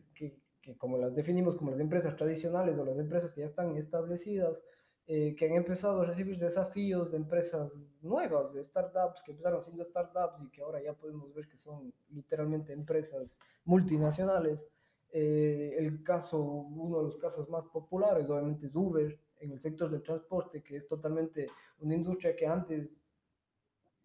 que, 0.62 0.78
como 0.78 0.98
las 0.98 1.16
definimos 1.16 1.56
como 1.56 1.72
las 1.72 1.80
empresas 1.80 2.18
tradicionales 2.18 2.78
o 2.78 2.84
las 2.84 2.98
empresas 2.98 3.34
que 3.34 3.40
ya 3.40 3.46
están 3.46 3.78
establecidas, 3.78 4.62
eh, 5.08 5.34
que 5.38 5.46
han 5.46 5.54
empezado 5.54 6.02
a 6.02 6.06
recibir 6.06 6.38
desafíos 6.38 7.12
de 7.12 7.18
empresas 7.18 7.74
nuevas, 8.02 8.52
de 8.52 8.62
startups, 8.62 9.24
que 9.24 9.32
empezaron 9.32 9.64
siendo 9.64 9.86
startups 9.86 10.44
y 10.44 10.50
que 10.50 10.62
ahora 10.62 10.84
ya 10.84 10.92
podemos 10.92 11.34
ver 11.34 11.48
que 11.48 11.56
son 11.56 11.94
literalmente 12.10 12.74
empresas 12.74 13.40
multinacionales. 13.64 14.68
Eh, 15.10 15.76
el 15.78 16.04
caso, 16.04 16.42
uno 16.42 16.98
de 16.98 17.04
los 17.04 17.16
casos 17.16 17.48
más 17.50 17.66
populares, 17.68 18.30
obviamente, 18.30 18.66
es 18.66 18.76
Uber 18.76 19.18
en 19.46 19.54
el 19.54 19.60
sector 19.60 19.90
del 19.90 20.04
transporte, 20.04 20.62
que 20.64 20.78
es 20.78 20.88
totalmente 20.88 21.48
una 21.80 21.96
industria 21.96 22.36
que 22.36 22.46
antes 22.46 23.00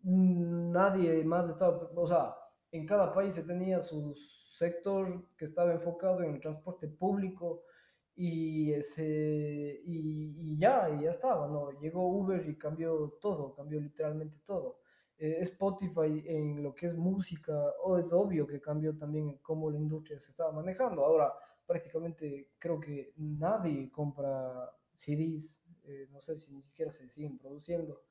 nadie 0.03 1.25
más 1.25 1.49
estaba, 1.49 1.91
o 1.95 2.07
sea, 2.07 2.35
en 2.73 2.87
cada 2.87 3.13
país 3.13 3.35
se 3.35 3.43
tenía 3.43 3.81
su 3.81 4.15
sector 4.15 5.27
que 5.37 5.45
estaba 5.45 5.73
enfocado 5.73 6.23
en 6.23 6.35
el 6.35 6.41
transporte 6.41 6.89
público, 6.89 7.65
y, 8.23 8.73
ese, 8.73 9.81
y, 9.83 10.53
y, 10.53 10.59
ya, 10.59 10.91
y 10.91 11.05
ya 11.05 11.11
estaba, 11.11 11.49
¿no? 11.49 11.71
Llegó 11.81 12.07
Uber 12.07 12.47
y 12.47 12.59
cambió 12.59 13.17
todo, 13.19 13.55
cambió 13.55 13.81
literalmente 13.81 14.37
todo. 14.45 14.81
Eh, 15.17 15.39
Spotify 15.41 16.23
en 16.27 16.63
lo 16.63 16.75
que 16.75 16.87
es 16.87 16.95
música, 16.95 17.55
o 17.83 17.93
oh, 17.93 17.99
es 17.99 18.13
obvio 18.13 18.47
que 18.47 18.61
cambió 18.61 18.95
también 18.95 19.39
cómo 19.39 19.71
la 19.71 19.79
industria 19.79 20.21
se 20.21 20.33
estaba 20.33 20.53
manejando. 20.53 21.03
Ahora 21.03 21.33
prácticamente 21.67 22.51
creo 22.59 22.79
que 22.79 23.15
nadie 23.17 23.91
compra 23.91 24.71
CDs, 25.01 25.63
eh, 25.85 26.09
no 26.11 26.21
sé 26.21 26.39
si 26.39 26.53
ni 26.53 26.63
siquiera 26.63 26.91
se 26.91 27.09
siguen 27.09 27.39
produciendo. 27.39 28.03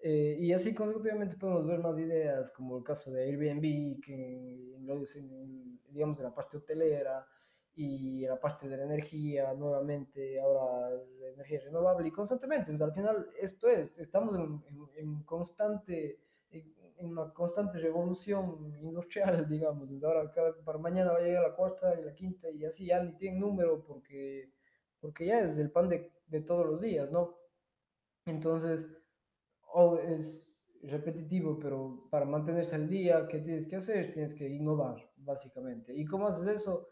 Eh, 0.00 0.36
y 0.38 0.52
así 0.52 0.74
consecutivamente 0.74 1.36
podemos 1.36 1.66
ver 1.66 1.78
más 1.78 1.98
ideas, 1.98 2.50
como 2.50 2.78
el 2.78 2.84
caso 2.84 3.10
de 3.12 3.22
Airbnb, 3.22 4.00
que 4.00 4.74
en, 4.74 4.88
en, 4.88 5.80
digamos 5.90 6.18
en 6.18 6.24
la 6.24 6.34
parte 6.34 6.56
hotelera, 6.56 7.26
y 7.74 8.26
la 8.26 8.38
parte 8.38 8.68
de 8.68 8.76
la 8.76 8.84
energía 8.84 9.54
nuevamente, 9.54 10.40
ahora 10.40 10.90
la 11.20 11.28
energía 11.28 11.60
renovable 11.60 12.08
y 12.08 12.10
constantemente. 12.10 12.70
Entonces, 12.70 12.86
al 12.86 12.94
final 12.94 13.30
esto 13.40 13.68
es, 13.68 13.98
estamos 13.98 14.36
en, 14.36 14.62
en, 14.68 14.88
en 14.96 15.22
constante, 15.22 16.20
en, 16.50 16.74
una 16.98 17.32
constante 17.32 17.78
revolución 17.78 18.76
industrial, 18.82 19.46
digamos. 19.48 19.90
Entonces, 19.90 20.04
ahora 20.04 20.30
cada, 20.32 20.54
para 20.64 20.78
mañana 20.78 21.12
va 21.12 21.18
a 21.18 21.22
llegar 21.22 21.42
la 21.42 21.54
cuarta 21.54 21.98
y 21.98 22.04
la 22.04 22.14
quinta 22.14 22.50
y 22.50 22.64
así 22.64 22.86
ya 22.86 23.02
ni 23.02 23.16
tienen 23.16 23.40
número 23.40 23.82
porque, 23.82 24.52
porque 25.00 25.26
ya 25.26 25.40
es 25.40 25.56
el 25.56 25.70
pan 25.70 25.88
de, 25.88 26.12
de 26.32 26.40
todos 26.40 26.66
los 26.66 26.80
días, 26.80 27.12
¿no? 27.12 27.36
Entonces, 28.26 28.86
es 30.08 30.44
repetitivo, 30.82 31.58
pero 31.58 32.08
para 32.10 32.24
mantenerse 32.24 32.74
al 32.74 32.88
día, 32.88 33.28
¿qué 33.28 33.38
tienes 33.38 33.68
que 33.68 33.76
hacer? 33.76 34.12
Tienes 34.12 34.34
que 34.34 34.48
innovar, 34.48 35.10
básicamente. 35.16 35.94
¿Y 35.94 36.04
cómo 36.04 36.26
haces 36.26 36.48
eso? 36.48 36.88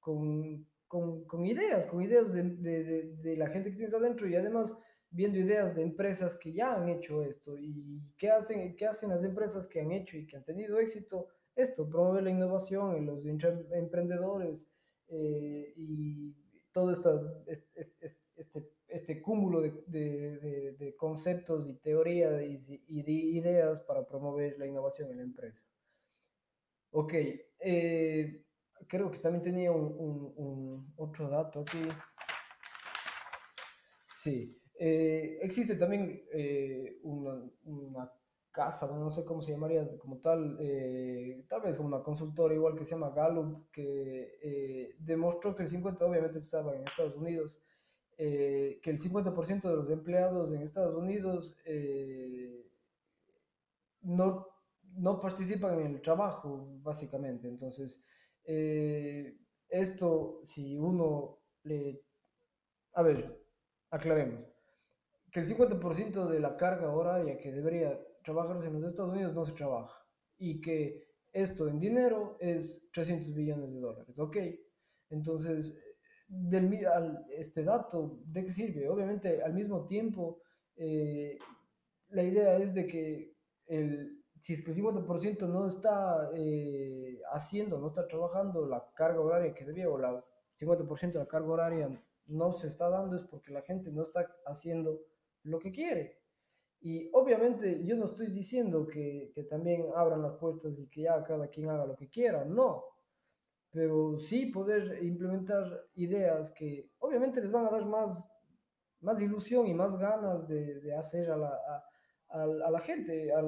con, 0.00 0.66
con, 0.88 1.46
ideas, 1.46 1.86
con 1.86 2.02
ideas 2.02 2.32
de, 2.32 2.42
de, 2.42 3.36
la 3.36 3.48
gente 3.48 3.70
que 3.70 3.76
tienes 3.76 3.94
adentro 3.94 4.26
y 4.28 4.34
además 4.34 4.76
viendo 5.10 5.38
ideas 5.38 5.74
de 5.74 5.82
empresas 5.82 6.36
que 6.36 6.52
ya 6.52 6.74
han 6.74 6.88
hecho 6.88 7.22
esto 7.22 7.56
y 7.58 8.02
qué 8.16 8.30
hacen, 8.30 8.76
qué 8.76 8.86
hacen 8.86 9.10
las 9.10 9.22
empresas 9.22 9.68
que 9.68 9.80
han 9.80 9.92
hecho 9.92 10.16
y 10.16 10.26
que 10.26 10.36
han 10.36 10.44
tenido 10.44 10.78
éxito. 10.78 11.28
Esto, 11.54 11.88
promover 11.88 12.22
la 12.22 12.30
innovación 12.30 12.96
en 12.96 13.06
los 13.06 13.26
emprendedores 13.26 14.66
eh, 15.08 15.72
y 15.76 16.32
todo 16.72 16.92
esto, 16.92 17.44
este, 19.10 19.22
cúmulo 19.22 19.60
de, 19.60 19.72
de, 19.86 20.72
de, 20.78 20.96
conceptos 20.96 21.68
y 21.68 21.74
teorías 21.74 22.42
y, 22.42 22.84
y, 22.88 23.02
de 23.02 23.12
ideas 23.12 23.80
para 23.80 24.06
promover 24.06 24.56
la 24.58 24.66
innovación 24.66 25.10
en 25.10 25.16
la 25.16 25.22
empresa. 25.24 25.60
Ok, 26.92 27.14
eh, 27.60 28.44
creo 28.86 29.10
que 29.10 29.18
también 29.18 29.42
tenía 29.42 29.72
un, 29.72 30.92
otro 30.96 31.28
dato 31.28 31.60
aquí. 31.60 31.82
Sí, 34.04 34.60
eh, 34.78 35.38
existe 35.42 35.76
también 35.76 36.22
eh, 36.32 36.98
una, 37.02 38.12
casa, 38.52 38.86
no 38.88 39.10
sé 39.10 39.24
cómo 39.24 39.42
se 39.42 39.52
llamaría 39.52 39.86
como 39.98 40.18
tal, 40.18 40.58
tal 41.48 41.60
vez 41.62 41.78
una 41.78 42.02
consultora 42.02 42.52
igual 42.52 42.74
que 42.74 42.84
se 42.84 42.90
llama 42.90 43.10
Gallup, 43.10 43.70
que 43.70 44.96
demostró 44.98 45.54
que 45.54 45.62
el 45.62 45.68
50, 45.68 46.04
obviamente 46.04 46.38
estaba 46.38 46.74
en 46.74 46.82
Estados 46.82 47.14
Unidos, 47.14 47.62
eh, 48.22 48.80
que 48.82 48.90
el 48.90 48.98
50% 48.98 49.62
de 49.62 49.76
los 49.76 49.88
empleados 49.88 50.52
en 50.52 50.60
Estados 50.60 50.94
Unidos 50.94 51.56
no, 54.02 54.46
no 54.96 55.20
participan 55.20 55.80
en 55.80 55.94
el 55.94 56.02
trabajo, 56.02 56.68
básicamente. 56.82 57.48
Entonces, 57.48 58.04
esto, 59.70 60.42
si 60.44 60.76
uno 60.76 61.38
le... 61.62 62.02
A 62.92 63.02
ver, 63.02 63.42
aclaremos. 63.88 64.44
Que 65.32 65.40
el 65.40 65.46
50% 65.46 66.26
de 66.28 66.40
la 66.40 66.58
carga 66.58 66.92
horaria 66.92 67.38
que 67.38 67.52
debería 67.52 67.98
trabajar 68.22 68.62
en 68.62 68.82
los 68.82 68.92
Estados 68.92 69.14
Unidos 69.14 69.32
no 69.32 69.46
se 69.46 69.52
trabaja. 69.52 70.06
Y 70.36 70.60
que 70.60 71.08
esto 71.32 71.68
en 71.68 71.78
dinero 71.78 72.36
es 72.38 72.86
300 72.92 73.32
billones 73.32 73.72
de 73.72 73.80
dólares, 73.80 74.18
¿ok? 74.18 74.36
Entonces, 75.08 75.74
del, 76.30 77.26
este 77.30 77.64
dato, 77.64 78.20
¿de 78.24 78.44
qué 78.44 78.52
sirve? 78.52 78.88
Obviamente, 78.88 79.42
al 79.42 79.52
mismo 79.52 79.84
tiempo, 79.84 80.40
eh, 80.76 81.36
la 82.10 82.22
idea 82.22 82.56
es 82.56 82.72
de 82.72 82.86
que 82.86 83.34
el, 83.66 84.22
si 84.38 84.52
es 84.52 84.62
que 84.62 84.70
el 84.70 84.76
50% 84.76 85.48
no 85.48 85.66
está 85.66 86.30
eh, 86.34 87.20
haciendo, 87.32 87.78
no 87.78 87.88
está 87.88 88.06
trabajando 88.06 88.64
la 88.66 88.90
carga 88.94 89.20
horaria 89.20 89.52
que 89.52 89.64
debía, 89.64 89.90
o 89.90 89.98
el 89.98 90.22
50% 90.58 91.12
de 91.12 91.18
la 91.18 91.26
carga 91.26 91.50
horaria 91.50 92.02
no 92.26 92.52
se 92.52 92.68
está 92.68 92.88
dando, 92.88 93.16
es 93.16 93.22
porque 93.22 93.52
la 93.52 93.62
gente 93.62 93.90
no 93.90 94.02
está 94.02 94.26
haciendo 94.46 95.00
lo 95.42 95.58
que 95.58 95.72
quiere. 95.72 96.20
Y 96.80 97.10
obviamente 97.12 97.84
yo 97.84 97.96
no 97.96 98.06
estoy 98.06 98.28
diciendo 98.28 98.86
que, 98.86 99.32
que, 99.34 99.42
también 99.42 99.88
abran 99.94 100.22
las 100.22 100.36
puertas 100.36 100.78
y 100.78 100.88
que 100.88 101.02
ya 101.02 101.22
cada 101.24 101.48
quien 101.48 101.68
haga 101.68 101.84
lo 101.84 101.96
que 101.96 102.08
quiera, 102.08 102.44
no. 102.44 102.84
Pero 103.72 104.16
sí 104.18 104.46
poder 104.46 105.02
implementar 105.02 105.86
ideas 105.94 106.50
que 106.50 106.90
obviamente 106.98 107.40
les 107.40 107.50
van 107.50 107.66
a 107.66 107.70
dar 107.70 107.86
más, 107.86 108.28
más 109.00 109.20
ilusión 109.20 109.66
y 109.66 109.74
más 109.74 109.96
ganas 109.96 110.48
de, 110.48 110.80
de 110.80 110.94
hacer 110.94 111.30
a 111.30 111.36
la, 111.36 111.48
a, 111.48 111.84
a, 112.30 112.70
la 112.70 112.80
gente, 112.80 113.32
a 113.32 113.42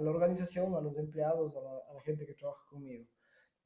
la 0.00 0.10
organización, 0.10 0.74
a 0.74 0.80
los 0.80 0.96
empleados, 0.96 1.56
a 1.56 1.60
la, 1.94 2.00
gente 2.02 2.26
que 2.26 2.34
trabaja 2.34 2.64
conmigo. 2.68 3.06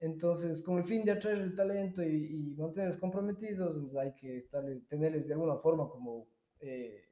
Entonces, 0.00 0.60
con 0.62 0.78
el 0.78 0.84
fin 0.84 1.04
de 1.04 1.12
atraer 1.12 1.38
el 1.38 1.54
talento 1.54 2.02
y, 2.02 2.52
y 2.52 2.54
mantenerlos 2.56 2.98
comprometidos, 2.98 3.94
hay 3.96 4.14
que 4.14 4.38
estar, 4.38 4.64
tenerles 4.88 5.28
de 5.28 5.34
alguna 5.34 5.56
forma 5.56 5.88
como 5.88 6.26
eh, 6.60 7.04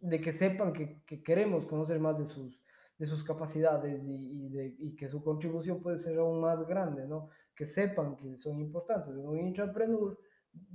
de 0.00 0.20
que 0.20 0.32
sepan 0.32 0.72
que, 0.72 1.02
que, 1.04 1.22
queremos 1.22 1.66
conocer 1.66 2.00
más 2.00 2.18
de 2.18 2.26
sus, 2.26 2.60
de 2.98 3.06
sus 3.06 3.22
capacidades 3.22 4.02
y, 4.04 4.46
y, 4.46 4.48
de, 4.48 4.74
y, 4.78 4.96
que 4.96 5.06
su 5.06 5.22
contribución 5.22 5.80
puede 5.80 5.98
ser 5.98 6.18
aún 6.18 6.40
más 6.40 6.66
grande, 6.66 7.06
¿no? 7.06 7.28
Que 7.54 7.64
sepan 7.64 8.16
que 8.16 8.36
son 8.36 8.58
importantes. 8.60 9.14
Un 9.14 9.38
intrapreneur 9.38 10.18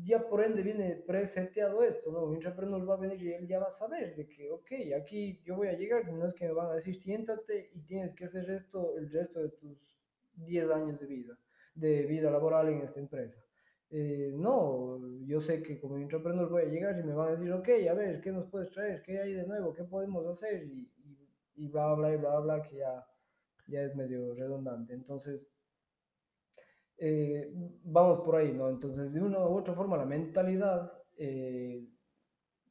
ya 0.04 0.28
por 0.28 0.44
ende 0.44 0.62
viene 0.62 0.96
preseteado 1.06 1.84
esto, 1.84 2.12
¿no? 2.12 2.24
Un 2.24 2.36
intrapreneur 2.36 2.90
va 2.90 2.96
a 2.96 2.98
venir 2.98 3.22
y 3.22 3.34
él 3.34 3.48
ya 3.48 3.60
va 3.60 3.68
a 3.68 3.72
saber 3.72 4.16
de 4.16 4.28
que, 4.28 4.50
ok, 4.50 4.72
aquí 5.02 5.42
yo 5.44 5.56
voy 5.56 5.68
a 5.68 5.78
llegar, 5.78 6.12
no 6.12 6.26
es 6.26 6.34
que 6.34 6.46
me 6.46 6.54
van 6.54 6.72
a 6.72 6.76
decir, 6.76 6.96
siéntate 6.96 7.72
y 7.74 7.82
tienes 7.82 8.14
que 8.14 8.26
hacer 8.26 8.50
esto 8.50 8.98
el 8.98 9.10
resto 9.12 9.42
de 9.42 9.50
tus 9.50 9.78
10 10.36 10.70
años 10.70 11.00
de 11.00 11.06
vida, 11.06 11.38
de 11.76 12.06
vida 12.06 12.32
laboral 12.32 12.70
en 12.70 12.82
esta 12.82 13.00
empresa. 13.00 13.44
Eh, 13.90 14.32
no, 14.34 15.00
yo 15.26 15.40
sé 15.40 15.62
que 15.62 15.80
como 15.80 16.00
intrapreneur 16.00 16.50
voy 16.50 16.64
a 16.64 16.66
llegar 16.66 17.00
y 17.00 17.04
me 17.04 17.14
van 17.14 17.28
a 17.28 17.32
decir, 17.34 17.52
ok, 17.52 17.70
a 17.90 17.94
ver, 17.94 18.22
¿qué 18.22 18.32
nos 18.32 18.50
puedes 18.50 18.72
traer? 18.72 19.04
¿Qué 19.04 19.20
hay 19.20 19.34
de 19.34 19.46
nuevo? 19.46 19.74
¿Qué 19.74 19.84
podemos 19.84 20.26
hacer? 20.26 20.64
Y, 20.64 20.90
y, 21.56 21.68
bla, 21.68 21.94
bla, 21.94 22.14
y 22.14 22.18
bla, 22.18 22.40
bla, 22.40 22.62
que 22.62 22.78
ya, 22.78 23.06
ya 23.68 23.82
es 23.82 23.96
medio 23.96 24.34
redundante. 24.34 24.94
Entonces, 24.94 25.48
eh, 26.98 27.52
vamos 27.84 28.20
por 28.22 28.36
ahí, 28.36 28.54
¿no? 28.54 28.70
Entonces, 28.70 29.14
de 29.14 29.22
una 29.22 29.40
u 29.40 29.58
otra 29.58 29.74
forma, 29.74 29.98
la 29.98 30.06
mentalidad 30.06 30.92
eh, 31.18 31.88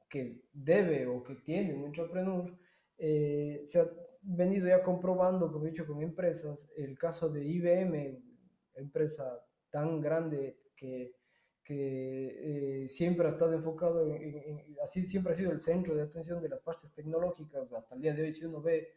que 0.09 0.43
debe 0.53 1.07
o 1.07 1.23
que 1.23 1.37
tiene 1.37 1.75
un 1.75 1.87
intrapreneur 1.87 2.57
eh, 2.99 3.63
se 3.67 3.81
ha 3.81 3.91
venido 4.23 4.69
ya 4.69 4.83
comprobando, 4.83 5.51
como 5.51 5.67
he 5.67 5.71
dicho, 5.71 5.87
con 5.87 6.03
empresas. 6.03 6.71
El 6.77 6.97
caso 6.97 7.29
de 7.29 7.45
IBM, 7.45 8.23
empresa 8.75 9.45
tan 9.71 10.01
grande 10.01 10.59
que, 10.77 11.17
que 11.65 12.83
eh, 12.83 12.89
siempre 12.89 13.27
ha 13.27 13.31
estado 13.31 13.53
enfocado 13.55 14.15
en, 14.15 14.65
así 14.83 15.07
siempre 15.07 15.33
ha 15.33 15.37
sido 15.37 15.53
el 15.53 15.61
centro 15.61 15.95
de 15.95 16.03
atención 16.03 16.43
de 16.43 16.49
las 16.49 16.61
partes 16.61 16.93
tecnológicas 16.93 17.73
hasta 17.73 17.95
el 17.95 18.01
día 18.01 18.15
de 18.15 18.23
hoy 18.23 18.35
si 18.35 18.45
uno 18.45 18.61
ve 18.61 18.89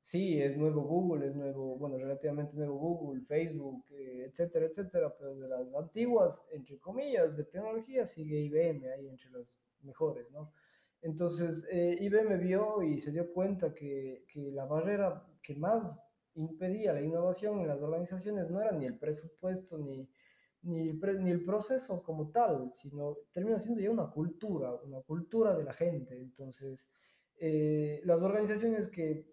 sí 0.00 0.40
es 0.42 0.56
nuevo 0.56 0.82
Google 0.82 1.28
es 1.28 1.36
nuevo 1.36 1.76
bueno 1.76 1.98
relativamente 1.98 2.56
nuevo 2.56 2.78
Google 2.78 3.22
Facebook 3.22 3.84
eh, 3.90 4.24
etcétera 4.28 4.66
etcétera 4.66 5.14
pero 5.16 5.36
de 5.36 5.48
las 5.48 5.72
antiguas 5.74 6.42
entre 6.50 6.78
comillas 6.78 7.36
de 7.36 7.44
tecnología 7.44 8.06
sigue 8.06 8.40
IBM 8.40 8.90
ahí 8.90 9.08
entre 9.08 9.30
las 9.30 9.56
mejores 9.82 10.28
no 10.32 10.52
entonces 11.02 11.66
eh, 11.70 11.96
IBM 12.00 12.38
vio 12.38 12.82
y 12.82 12.98
se 12.98 13.12
dio 13.12 13.32
cuenta 13.32 13.72
que, 13.72 14.24
que 14.26 14.50
la 14.50 14.64
barrera 14.64 15.24
que 15.42 15.54
más 15.54 16.04
impedía 16.34 16.92
la 16.92 17.02
innovación 17.02 17.60
en 17.60 17.68
las 17.68 17.80
organizaciones 17.80 18.50
no 18.50 18.60
era 18.60 18.72
ni 18.72 18.86
el 18.86 18.98
presupuesto 18.98 19.78
ni 19.78 20.08
ni 20.62 20.88
el, 20.90 21.24
ni 21.24 21.30
el 21.30 21.44
proceso 21.44 22.02
como 22.02 22.30
tal, 22.30 22.72
sino 22.74 23.16
termina 23.32 23.58
siendo 23.58 23.80
ya 23.80 23.90
una 23.90 24.10
cultura, 24.10 24.74
una 24.84 25.00
cultura 25.02 25.56
de 25.56 25.64
la 25.64 25.72
gente. 25.72 26.18
Entonces, 26.18 26.86
eh, 27.36 28.00
las 28.04 28.22
organizaciones 28.22 28.88
que, 28.88 29.26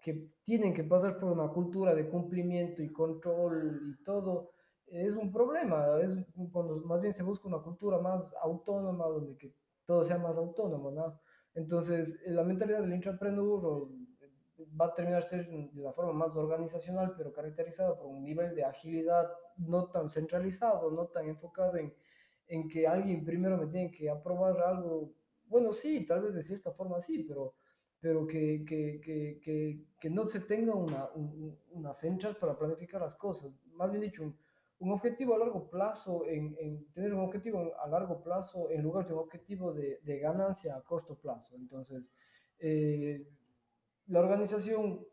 que 0.00 0.30
tienen 0.42 0.74
que 0.74 0.84
pasar 0.84 1.18
por 1.18 1.32
una 1.32 1.48
cultura 1.48 1.94
de 1.94 2.08
cumplimiento 2.08 2.82
y 2.82 2.92
control 2.92 3.96
y 3.98 4.02
todo, 4.02 4.50
es 4.86 5.14
un 5.14 5.32
problema, 5.32 6.00
es 6.00 6.16
cuando 6.52 6.76
más 6.84 7.02
bien 7.02 7.12
se 7.12 7.24
busca 7.24 7.48
una 7.48 7.58
cultura 7.58 7.98
más 7.98 8.32
autónoma, 8.40 9.06
donde 9.06 9.36
que 9.36 9.52
todo 9.84 10.04
sea 10.04 10.18
más 10.18 10.36
autónomo, 10.36 10.90
¿no? 10.92 11.20
Entonces, 11.54 12.18
la 12.26 12.44
mentalidad 12.44 12.82
del 12.82 12.94
intrapreneur 12.94 13.88
va 14.80 14.86
a 14.86 14.94
terminar 14.94 15.28
de 15.28 15.80
una 15.80 15.92
forma 15.92 16.12
más 16.12 16.34
organizacional, 16.36 17.14
pero 17.16 17.32
caracterizada 17.32 17.96
por 17.96 18.06
un 18.06 18.22
nivel 18.22 18.54
de 18.54 18.64
agilidad 18.64 19.30
no 19.58 19.86
tan 19.88 20.08
centralizado, 20.08 20.90
no 20.90 21.06
tan 21.06 21.28
enfocado 21.28 21.76
en, 21.76 21.94
en 22.48 22.68
que 22.68 22.86
alguien 22.86 23.24
primero 23.24 23.56
me 23.56 23.66
tiene 23.66 23.90
que 23.90 24.08
aprobar 24.08 24.60
algo. 24.60 25.12
Bueno, 25.46 25.72
sí, 25.72 26.06
tal 26.06 26.22
vez 26.22 26.34
de 26.34 26.42
cierta 26.42 26.72
forma 26.72 27.00
sí, 27.00 27.24
pero, 27.24 27.54
pero 28.00 28.26
que, 28.26 28.64
que, 28.64 29.00
que, 29.42 29.84
que 30.00 30.10
no 30.10 30.26
se 30.28 30.40
tenga 30.40 30.74
una, 30.74 31.08
un, 31.14 31.58
una 31.70 31.92
central 31.92 32.36
para 32.36 32.56
planificar 32.58 33.00
las 33.00 33.14
cosas. 33.14 33.52
Más 33.72 33.90
bien 33.90 34.02
dicho, 34.02 34.22
un, 34.22 34.36
un 34.78 34.92
objetivo 34.92 35.34
a 35.34 35.38
largo 35.38 35.68
plazo, 35.70 36.26
en, 36.26 36.56
en, 36.58 36.86
tener 36.92 37.14
un 37.14 37.20
objetivo 37.20 37.72
a 37.78 37.88
largo 37.88 38.22
plazo 38.22 38.70
en 38.70 38.82
lugar 38.82 39.06
de 39.06 39.14
un 39.14 39.20
objetivo 39.20 39.72
de, 39.72 40.00
de 40.02 40.18
ganancia 40.18 40.76
a 40.76 40.82
corto 40.82 41.14
plazo. 41.16 41.56
Entonces, 41.56 42.12
eh, 42.58 43.26
la 44.08 44.20
organización 44.20 45.06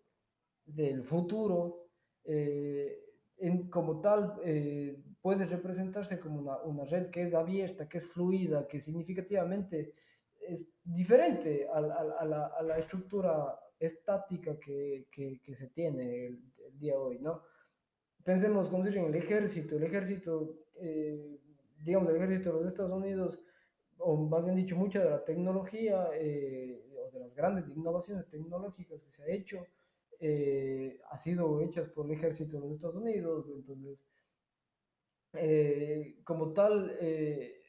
del 0.65 1.03
futuro 1.03 1.87
eh, 2.23 2.99
en, 3.37 3.69
como 3.69 3.99
tal 3.99 4.35
eh, 4.43 4.97
puede 5.21 5.45
representarse 5.45 6.19
como 6.19 6.39
una, 6.39 6.57
una, 6.63 6.85
red 6.85 7.09
que 7.09 7.23
es 7.23 7.33
abierta, 7.33 7.89
que 7.89 7.97
es 7.97 8.07
fluida, 8.07 8.67
que 8.67 8.79
significativamente 8.79 9.93
es 10.47 10.67
diferente 10.83 11.67
a, 11.67 11.77
a, 11.77 12.19
a, 12.19 12.25
la, 12.25 12.45
a 12.47 12.63
la, 12.63 12.77
estructura 12.77 13.59
estática 13.79 14.59
que, 14.59 15.07
que, 15.11 15.39
que 15.41 15.55
se 15.55 15.67
tiene 15.67 16.27
el, 16.27 16.53
el, 16.65 16.79
día 16.79 16.93
de 16.93 16.99
hoy, 16.99 17.19
¿no? 17.19 17.41
Pensemos, 18.23 18.69
como 18.69 18.85
dicen, 18.85 19.05
el 19.05 19.15
ejército, 19.15 19.75
el 19.75 19.83
ejército, 19.83 20.65
eh, 20.75 21.39
digamos, 21.79 22.09
el 22.09 22.17
ejército 22.17 22.51
de 22.51 22.59
los 22.59 22.67
Estados 22.67 22.91
Unidos, 22.91 23.39
o 23.97 24.15
más 24.17 24.43
bien 24.43 24.55
dicho, 24.55 24.75
mucha 24.75 25.03
de 25.03 25.09
la 25.09 25.23
tecnología 25.23 26.09
eh, 26.13 26.82
de 27.13 27.19
las 27.19 27.35
grandes 27.35 27.69
innovaciones 27.69 28.27
tecnológicas 28.27 29.01
que 29.01 29.11
se 29.11 29.23
ha 29.23 29.27
hecho, 29.27 29.65
eh, 30.19 30.99
ha 31.11 31.17
sido 31.17 31.61
hechas 31.61 31.89
por 31.89 32.05
el 32.05 32.13
ejército 32.13 32.55
de 32.55 32.61
los 32.61 32.75
Estados 32.75 32.95
Unidos, 32.95 33.45
entonces, 33.53 34.05
eh, 35.33 36.15
como 36.23 36.53
tal, 36.53 36.95
eh, 36.99 37.61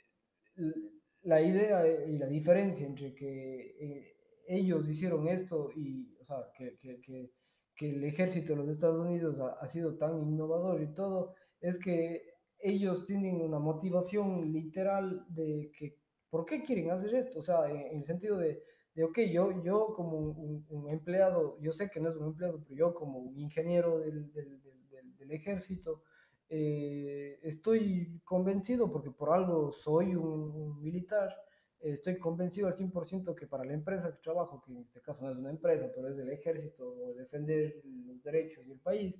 la 1.22 1.40
idea 1.42 2.06
y 2.06 2.18
la 2.18 2.26
diferencia 2.26 2.86
entre 2.86 3.14
que 3.14 4.14
ellos 4.46 4.88
hicieron 4.88 5.26
esto 5.26 5.70
y, 5.74 6.16
o 6.20 6.24
sea, 6.24 6.36
que, 6.56 6.76
que, 6.78 7.00
que, 7.00 7.32
que 7.74 7.90
el 7.90 8.04
ejército 8.04 8.52
de 8.52 8.58
los 8.58 8.68
Estados 8.68 9.04
Unidos 9.04 9.40
ha, 9.40 9.54
ha, 9.54 9.66
sido 9.66 9.96
tan 9.96 10.20
innovador 10.20 10.80
y 10.82 10.94
todo, 10.94 11.34
es 11.60 11.78
que 11.78 12.22
ellos 12.58 13.04
tienen 13.04 13.40
una 13.40 13.58
motivación 13.58 14.52
literal 14.52 15.24
de 15.28 15.72
que, 15.76 15.96
¿por 16.30 16.44
qué 16.44 16.62
quieren 16.62 16.90
hacer 16.90 17.14
esto? 17.14 17.40
O 17.40 17.42
sea, 17.42 17.68
en, 17.70 17.78
en 17.78 17.98
el 17.98 18.04
sentido 18.04 18.38
de, 18.38 18.62
de, 18.94 19.04
ok, 19.04 19.18
yo, 19.32 19.62
yo 19.62 19.92
como 19.94 20.18
un, 20.18 20.66
un, 20.68 20.90
empleado, 20.90 21.58
yo 21.60 21.72
sé 21.72 21.90
que 21.90 22.00
no 22.00 22.08
es 22.08 22.16
un 22.16 22.26
empleado, 22.26 22.62
pero 22.62 22.74
yo 22.74 22.94
como 22.94 23.18
un 23.18 23.38
ingeniero 23.38 23.98
del, 24.00 24.32
del, 24.32 24.62
del, 24.90 25.16
del 25.16 25.30
ejército, 25.32 26.02
eh, 26.48 27.38
estoy 27.42 28.20
convencido, 28.24 28.90
porque 28.92 29.10
por 29.10 29.30
algo 29.30 29.72
soy 29.72 30.14
un, 30.14 30.50
un 30.50 30.82
militar, 30.82 31.34
estoy 31.80 32.18
convencido 32.18 32.68
al 32.68 32.74
100% 32.74 33.34
que 33.34 33.46
para 33.46 33.64
la 33.64 33.74
empresa 33.74 34.12
que 34.12 34.22
trabajo, 34.22 34.62
que 34.64 34.72
en 34.72 34.78
este 34.78 35.00
caso 35.00 35.24
no 35.24 35.30
es 35.30 35.36
una 35.36 35.50
empresa, 35.50 35.90
pero 35.94 36.08
es 36.08 36.18
el 36.18 36.30
ejército, 36.30 37.14
defender 37.14 37.80
los 37.84 38.22
derechos 38.22 38.66
del 38.66 38.78
país, 38.78 39.18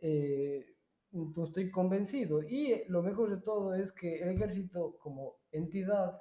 eh, 0.00 0.64
estoy 1.42 1.70
convencido. 1.70 2.42
Y 2.42 2.84
lo 2.88 3.02
mejor 3.02 3.30
de 3.30 3.42
todo 3.42 3.74
es 3.74 3.92
que 3.92 4.18
el 4.18 4.30
ejército 4.30 4.96
como 4.98 5.36
entidad 5.52 6.20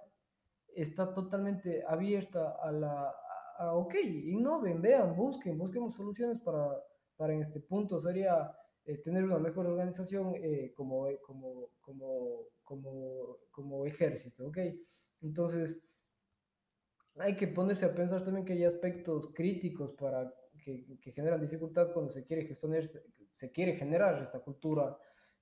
está 0.76 1.14
totalmente 1.14 1.84
abierta 1.88 2.58
a 2.62 2.72
la, 2.72 3.14
a, 3.58 3.74
ok, 3.76 3.96
innoven, 4.04 4.82
vean, 4.82 5.16
busquen, 5.16 5.58
busquemos 5.58 5.96
soluciones 5.96 6.40
para, 6.40 6.84
para 7.16 7.34
en 7.34 7.42
este 7.42 7.62
punto 7.62 8.00
sería 8.00 8.52
eh, 8.84 8.98
tener 8.98 9.24
una 9.24 9.40
mejor 9.40 9.66
organización 9.66 10.34
eh, 10.36 10.74
como, 10.76 11.08
como, 11.22 11.70
como, 11.80 12.48
como, 12.64 13.38
como 13.52 13.86
ejército, 13.86 14.48
ok. 14.48 14.58
Entonces, 15.22 15.80
hay 17.18 17.36
que 17.36 17.48
ponerse 17.48 17.86
a 17.86 17.96
pensar 17.96 18.24
también 18.24 18.46
que 18.46 18.54
hay 18.54 18.66
aspectos 18.66 19.32
críticos 19.34 19.94
para 19.94 20.32
que, 20.64 21.00
que 21.00 21.12
generan 21.12 21.42
dificultad 21.42 21.94
cuando 21.94 22.12
se 22.12 22.24
quiere 22.24 22.46
gestionar, 22.46 22.90
se 23.34 23.52
quiere 23.52 23.76
generar 23.76 24.22
esta 24.22 24.40
cultura, 24.40 24.98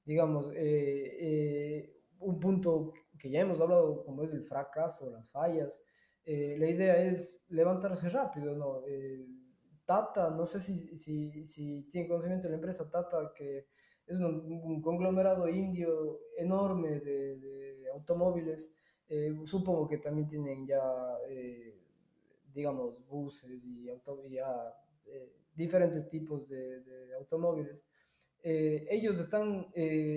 digamos, 0.05 0.51
eh, 0.53 1.17
eh, 1.19 2.02
un 2.23 2.39
punto 2.39 2.93
que 3.17 3.29
ya 3.29 3.41
hemos 3.41 3.61
hablado 3.61 4.03
como 4.03 4.23
es 4.23 4.33
el 4.33 4.43
fracaso, 4.43 5.09
las 5.09 5.29
fallas, 5.29 5.81
eh, 6.25 6.55
la 6.57 6.69
idea 6.69 6.97
es 7.03 7.43
levantarse 7.49 8.09
rápido, 8.09 8.55
¿no? 8.55 8.81
Tata, 9.85 10.29
no 10.29 10.45
sé 10.45 10.59
si, 10.59 10.97
si, 10.97 11.45
si 11.45 11.83
tiene 11.89 12.07
conocimiento 12.07 12.47
de 12.47 12.51
la 12.51 12.55
empresa 12.55 12.89
Tata, 12.89 13.33
que 13.35 13.67
es 14.07 14.19
un, 14.19 14.81
conglomerado 14.81 15.47
indio 15.47 16.19
enorme 16.37 16.99
de, 16.99 17.87
automóviles, 17.93 18.71
eh, 19.07 19.35
supongo 19.45 19.87
que 19.87 19.99
también 19.99 20.27
tienen 20.27 20.65
ya, 20.65 20.81
eh, 21.29 21.77
digamos, 22.53 23.05
buses 23.07 23.63
y, 23.65 23.87
auto, 23.89 24.27
ya, 24.29 24.73
eh, 25.05 25.31
diferentes 25.53 26.09
tipos 26.09 26.47
de 26.47 27.13
automóviles. 27.19 27.83
Ellos 28.43 29.19
están 29.19 29.67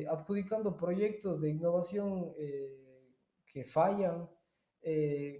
adjudicando 0.08 0.76
proyectos 0.76 1.40
de 1.40 1.50
innovación 1.50 2.32
que 3.46 3.64
fallan 3.64 4.28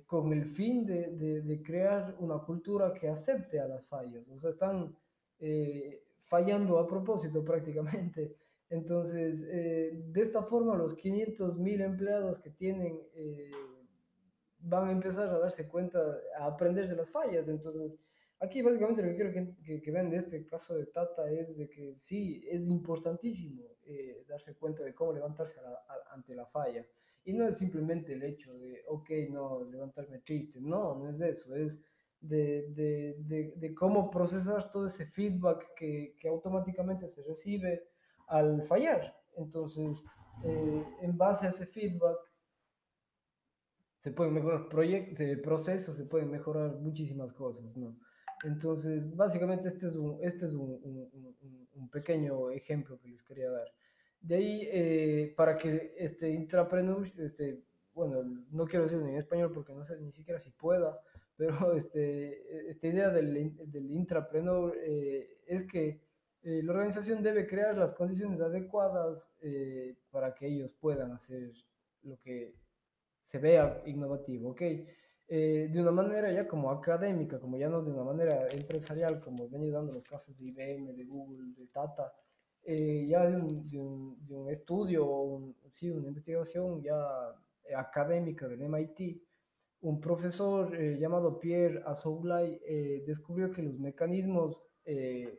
con 0.07 0.33
el 0.33 0.47
fin 0.47 0.87
de, 0.87 1.11
de, 1.11 1.43
de, 1.43 1.63
crear 1.63 2.17
una 2.21 2.39
cultura 2.39 2.93
que 2.93 3.09
acepte 3.09 3.59
a 3.59 3.67
las 3.67 3.85
fallas. 3.87 4.29
O 4.29 4.39
sea, 4.39 4.51
están 4.51 4.97
fallando 6.19 6.79
a 6.79 6.87
propósito 6.87 7.45
prácticamente. 7.45 8.37
Entonces, 8.69 9.47
eh, 9.49 9.93
de 10.09 10.21
esta 10.21 10.43
forma, 10.43 10.77
los 10.77 10.95
500 10.95 11.59
mil 11.59 11.81
empleados 11.81 12.41
que 12.41 12.51
tienen 12.51 13.01
eh, 13.15 13.51
van 14.59 14.89
a 14.89 14.93
empezar 14.93 15.29
a 15.29 15.39
darse 15.39 15.69
cuenta, 15.69 16.01
a 16.39 16.47
aprender 16.47 16.89
de 16.89 16.97
las 16.97 17.09
fallas. 17.09 17.47
Entonces, 17.49 17.93
aquí 18.41 18.63
básicamente 18.63 19.03
lo 19.03 19.09
que 19.09 19.17
quiero 19.17 19.33
que, 19.33 19.57
que, 19.65 19.83
que 19.83 19.91
vean 19.91 20.11
de 20.11 20.19
este 20.19 20.45
caso 20.47 20.75
de 20.75 20.87
Tata 20.87 21.31
es 21.31 21.57
de 21.57 21.69
que 21.69 21.97
sí, 21.97 22.45
es 22.51 22.63
importantísimo 22.63 23.63
eh, 23.85 24.25
darse 24.29 24.55
cuenta 24.55 24.85
de 24.85 24.95
cómo 24.95 25.13
levantarse 25.13 25.59
a 25.61 25.63
la, 25.63 25.71
a, 25.71 26.15
ante 26.15 26.35
la 26.35 26.47
falla. 26.47 26.85
Y 27.25 27.33
no 27.33 27.47
es 27.49 27.59
simplemente 27.59 28.13
el 28.13 28.23
hecho 28.23 28.57
de, 28.59 28.83
ok, 28.89 29.11
no, 29.31 29.65
levantarme 29.65 30.21
triste. 30.21 30.61
No, 30.61 30.95
no 30.95 31.09
es 31.09 31.21
eso, 31.21 31.57
es 31.57 31.81
de, 32.21 32.69
de, 32.71 33.17
de, 33.19 33.53
de 33.57 33.75
cómo 33.75 34.11
procesar 34.11 34.71
todo 34.71 34.87
ese 34.87 35.07
feedback 35.07 35.75
que, 35.75 36.15
que 36.19 36.29
automáticamente 36.29 37.09
se 37.09 37.23
recibe 37.25 37.89
al 38.29 38.63
fallar. 38.63 39.17
Entonces, 39.37 40.03
eh, 40.45 40.85
en 41.03 41.17
base 41.17 41.47
a 41.47 41.51
ese 41.51 41.67
feedback, 41.67 42.19
se 43.99 44.13
pueden 44.13 44.35
mejorar 44.35 44.69
proyectos, 44.69 45.27
procesos, 45.43 45.97
se 45.97 46.05
pueden 46.05 46.31
mejorar 46.31 46.77
muchísimas 46.77 47.33
cosas, 47.33 47.77
¿no? 47.77 47.99
Entonces, 48.47 49.15
básicamente 49.15 49.69
este 49.69 49.89
es 49.89 49.97
un, 49.97 50.19
este 50.23 50.47
es 50.47 50.53
un, 50.55 50.79
un, 50.83 51.67
un 51.75 51.91
pequeño 51.91 52.51
ejemplo 52.51 52.99
que 52.99 53.09
les 53.09 53.23
quería 53.23 53.51
dar. 53.51 53.67
De 54.21 54.37
ahí, 54.37 54.69
eh, 54.73 55.35
para 55.37 55.57
que 55.57 55.95
este 55.97 56.31
intrapreneur, 56.31 57.07
este, 57.19 57.63
bueno, 57.95 58.23
no 58.51 58.67
quiero 58.67 58.85
decirlo 58.85 59.07
en 59.07 59.17
español 59.17 59.53
porque 59.53 59.73
no 59.75 59.85
sé 59.85 60.01
ni 60.01 60.13
siquiera 60.13 60.39
si 60.39 60.51
pueda, 60.51 61.01
pero 61.37 61.75
este, 61.75 62.71
esta 62.71 62.87
idea 62.87 63.11
del, 63.11 63.57
del 63.71 63.91
intrapreneur 63.91 64.75
eh, 64.83 65.41
es 65.47 65.65
que 65.65 66.01
eh, 66.43 66.63
la 66.63 66.73
organización 66.75 67.25
debe 67.25 67.45
crear 67.45 67.77
las 67.77 67.93
condiciones 67.93 68.41
adecuadas 68.41 69.33
eh, 69.41 69.97
para 70.11 70.33
que 70.33 70.47
ellos 70.47 70.73
puedan 70.73 71.11
hacer 71.11 71.53
lo 72.03 72.21
que 72.21 72.55
se 73.25 73.39
vea 73.39 73.83
innovativo, 73.87 74.51
¿ok? 74.51 74.63
Eh, 75.29 75.69
de 75.73 75.81
una 75.81 75.91
manera 75.91 76.33
ya 76.33 76.47
como 76.47 76.71
académica, 76.71 77.41
como 77.41 77.57
ya 77.57 77.69
no 77.69 77.83
de 77.83 77.91
una 77.91 78.05
manera 78.05 78.49
empresarial, 78.53 79.21
como 79.21 79.49
ven 79.49 79.73
dando 79.73 79.93
los 79.93 80.05
casos 80.05 80.37
de 80.39 80.47
IBM, 80.47 80.95
de 80.95 81.05
Google, 81.05 81.53
de 81.57 81.67
Tata, 81.67 82.13
eh, 82.63 83.07
ya 83.09 83.27
de 83.27 83.37
un, 83.37 83.67
de, 83.67 83.79
un, 83.79 84.27
de 84.27 84.35
un, 84.35 84.51
estudio, 84.51 85.05
un, 85.07 85.57
sí, 85.73 85.91
una 85.91 86.09
investigación 86.09 86.81
ya 86.83 86.97
académica 87.77 88.47
del 88.49 88.63
MIT, 88.63 89.21
un 89.83 90.01
profesor 90.01 90.75
eh, 90.75 90.99
llamado 90.99 91.39
Pierre 91.39 91.83
Azoulay 91.87 92.61
eh, 92.65 93.05
descubrió 93.07 93.51
que 93.51 93.63
los 93.63 93.79
mecanismos 93.79 94.63
eh, 94.85 95.39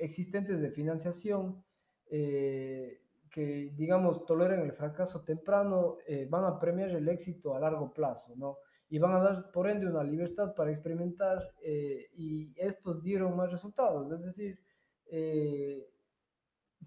existentes 0.00 0.60
de 0.60 0.70
financiación 0.70 1.62
eh, 2.10 3.00
que, 3.30 3.72
digamos, 3.74 4.24
toleran 4.26 4.60
el 4.60 4.72
fracaso 4.72 5.22
temprano, 5.22 5.98
eh, 6.06 6.26
van 6.28 6.44
a 6.44 6.58
premiar 6.58 6.90
el 6.90 7.08
éxito 7.08 7.54
a 7.54 7.60
largo 7.60 7.92
plazo, 7.92 8.34
¿no? 8.36 8.58
Y 8.88 8.98
van 8.98 9.14
a 9.14 9.20
dar, 9.20 9.50
por 9.50 9.68
ende, 9.68 9.86
una 9.86 10.04
libertad 10.04 10.54
para 10.54 10.70
experimentar 10.70 11.52
eh, 11.62 12.06
y 12.14 12.52
estos 12.56 13.02
dieron 13.02 13.36
más 13.36 13.50
resultados, 13.50 14.12
es 14.12 14.24
decir, 14.24 14.58
eh, 15.06 15.88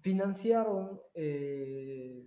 financiaron 0.00 1.00
eh, 1.14 2.26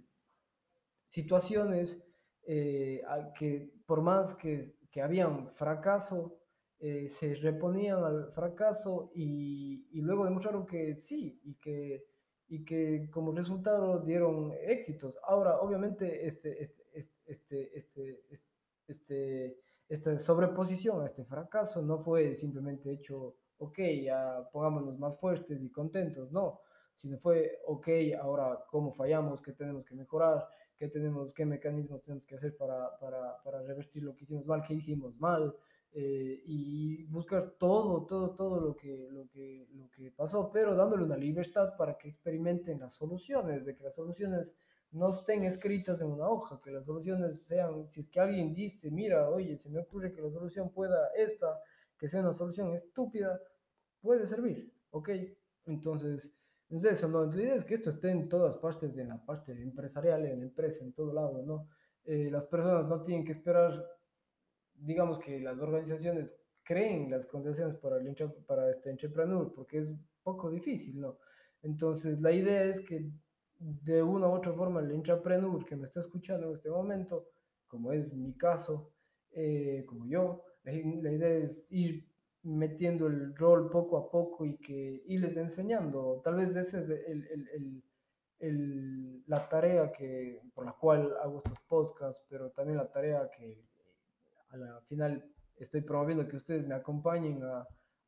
situaciones 1.07 1.99
que 2.45 3.73
por 3.85 4.01
más 4.01 4.35
que, 4.35 4.61
que 4.91 5.01
habían 5.01 5.49
fracaso, 5.49 6.43
eh, 6.85 7.07
se 7.07 7.33
reponían 7.35 8.03
al 8.03 8.29
fracaso 8.33 9.09
y, 9.15 9.87
y, 9.91 10.01
luego 10.01 10.25
demostraron 10.25 10.65
que 10.65 10.97
sí 10.97 11.39
y 11.41 11.55
que, 11.55 12.03
y 12.49 12.65
que 12.65 13.09
como 13.09 13.31
resultado 13.31 14.01
dieron 14.01 14.51
éxitos. 14.61 15.17
Ahora, 15.25 15.61
obviamente, 15.61 16.27
este, 16.27 16.61
este, 16.61 16.83
este, 16.93 17.71
este, 17.73 18.21
este, 18.29 18.42
esta 20.11 20.19
sobreposición 20.19 21.01
a 21.01 21.05
este 21.05 21.23
fracaso 21.23 21.81
no 21.81 21.97
fue 21.97 22.35
simplemente 22.35 22.91
hecho, 22.91 23.35
ok, 23.57 23.79
ya 24.03 24.49
pongámonos 24.51 24.99
más 24.99 25.19
fuertes 25.19 25.61
y 25.61 25.71
contentos, 25.71 26.31
no, 26.31 26.59
sino 26.95 27.17
fue, 27.17 27.59
ok, 27.65 27.87
ahora 28.21 28.65
cómo 28.69 28.91
fallamos, 28.91 29.41
qué 29.41 29.53
tenemos 29.53 29.85
que 29.85 29.95
mejorar, 29.95 30.45
qué, 30.75 30.89
tenemos, 30.89 31.33
qué 31.33 31.45
mecanismos 31.45 32.01
tenemos 32.01 32.25
que 32.25 32.35
hacer 32.35 32.55
para, 32.57 32.97
para, 32.99 33.41
para 33.43 33.61
revertir 33.63 34.03
lo 34.03 34.13
que 34.15 34.25
hicimos 34.25 34.45
mal, 34.45 34.63
qué 34.63 34.73
hicimos 34.73 35.15
mal, 35.17 35.55
eh, 35.93 36.41
y 36.45 37.03
buscar 37.05 37.51
todo, 37.59 38.05
todo, 38.05 38.35
todo 38.35 38.59
lo 38.59 38.75
que, 38.75 39.07
lo, 39.11 39.27
que, 39.29 39.67
lo 39.73 39.89
que 39.91 40.11
pasó, 40.11 40.49
pero 40.51 40.75
dándole 40.75 41.03
una 41.03 41.17
libertad 41.17 41.77
para 41.77 41.97
que 41.97 42.09
experimenten 42.09 42.79
las 42.79 42.93
soluciones, 42.93 43.65
de 43.65 43.75
que 43.75 43.83
las 43.83 43.95
soluciones 43.95 44.55
no 44.93 45.09
estén 45.09 45.43
escritas 45.43 46.01
en 46.01 46.07
una 46.07 46.29
hoja, 46.29 46.61
que 46.63 46.71
las 46.71 46.85
soluciones 46.85 47.43
sean, 47.43 47.89
si 47.89 47.99
es 47.99 48.07
que 48.07 48.19
alguien 48.19 48.53
dice, 48.53 48.89
mira, 48.91 49.29
oye, 49.29 49.57
se 49.57 49.69
me 49.69 49.79
ocurre 49.79 50.13
que 50.13 50.21
la 50.21 50.29
solución 50.29 50.71
pueda 50.71 51.09
esta, 51.15 51.59
que 51.97 52.07
sea 52.07 52.21
una 52.21 52.33
solución 52.33 52.73
estúpida, 52.73 53.39
puede 54.01 54.25
servir, 54.25 54.71
¿ok? 54.91 55.09
Entonces, 55.65 56.33
es 56.69 56.83
eso, 56.85 57.07
¿no? 57.07 57.25
La 57.25 57.35
idea 57.41 57.55
es 57.55 57.65
que 57.65 57.73
esto 57.73 57.89
esté 57.89 58.11
en 58.11 58.29
todas 58.29 58.57
partes, 58.57 58.95
de 58.95 59.05
la 59.05 59.23
parte 59.23 59.51
empresarial, 59.51 60.25
en 60.25 60.39
la 60.39 60.45
empresa, 60.45 60.83
en 60.83 60.93
todo 60.93 61.13
lado, 61.13 61.43
¿no? 61.43 61.67
Eh, 62.05 62.29
las 62.31 62.45
personas 62.45 62.87
no 62.87 63.01
tienen 63.01 63.25
que 63.25 63.31
esperar 63.31 63.85
digamos 64.75 65.19
que 65.19 65.39
las 65.39 65.59
organizaciones 65.59 66.35
creen 66.63 67.09
las 67.09 67.25
condiciones 67.27 67.75
para, 67.75 67.97
el, 67.97 68.15
para 68.45 68.69
este 68.69 68.89
entrepreneur, 68.89 69.51
porque 69.53 69.79
es 69.79 69.93
poco 70.23 70.49
difícil, 70.49 70.99
¿no? 70.99 71.17
Entonces, 71.61 72.21
la 72.21 72.31
idea 72.31 72.63
es 72.65 72.81
que 72.81 73.09
de 73.59 74.03
una 74.03 74.27
u 74.27 74.33
otra 74.33 74.53
forma 74.53 74.81
el 74.81 74.91
entrepreneur 74.91 75.63
que 75.65 75.75
me 75.75 75.85
está 75.85 75.99
escuchando 75.99 76.47
en 76.47 76.53
este 76.53 76.69
momento, 76.69 77.29
como 77.67 77.91
es 77.91 78.13
mi 78.13 78.35
caso, 78.35 78.91
eh, 79.31 79.83
como 79.87 80.05
yo, 80.05 80.43
la, 80.63 80.73
idea 80.73 81.29
es 81.29 81.65
ir 81.71 82.07
metiendo 82.43 83.07
el 83.07 83.35
rol 83.35 83.69
poco 83.69 83.97
a 83.97 84.09
poco 84.09 84.45
y 84.45 84.57
que 84.57 85.03
irles 85.07 85.37
enseñando. 85.37 86.21
Tal 86.23 86.35
vez 86.35 86.55
esa 86.55 86.79
es 86.79 86.89
el, 86.89 87.27
el, 87.27 87.83
el, 88.39 89.23
la 89.27 89.47
tarea 89.47 89.91
que, 89.91 90.41
por 90.53 90.65
la 90.65 90.73
cual 90.73 91.15
hago 91.21 91.37
estos 91.37 91.59
podcasts, 91.67 92.25
pero 92.29 92.51
también 92.51 92.77
la 92.77 92.91
tarea 92.91 93.29
que 93.31 93.65
a 94.51 94.81
final 94.81 95.23
estoy 95.55 95.81
promoviendo 95.81 96.27
que 96.27 96.35
ustedes 96.35 96.67
me 96.67 96.75
acompañen 96.75 97.43
a, 97.43 97.59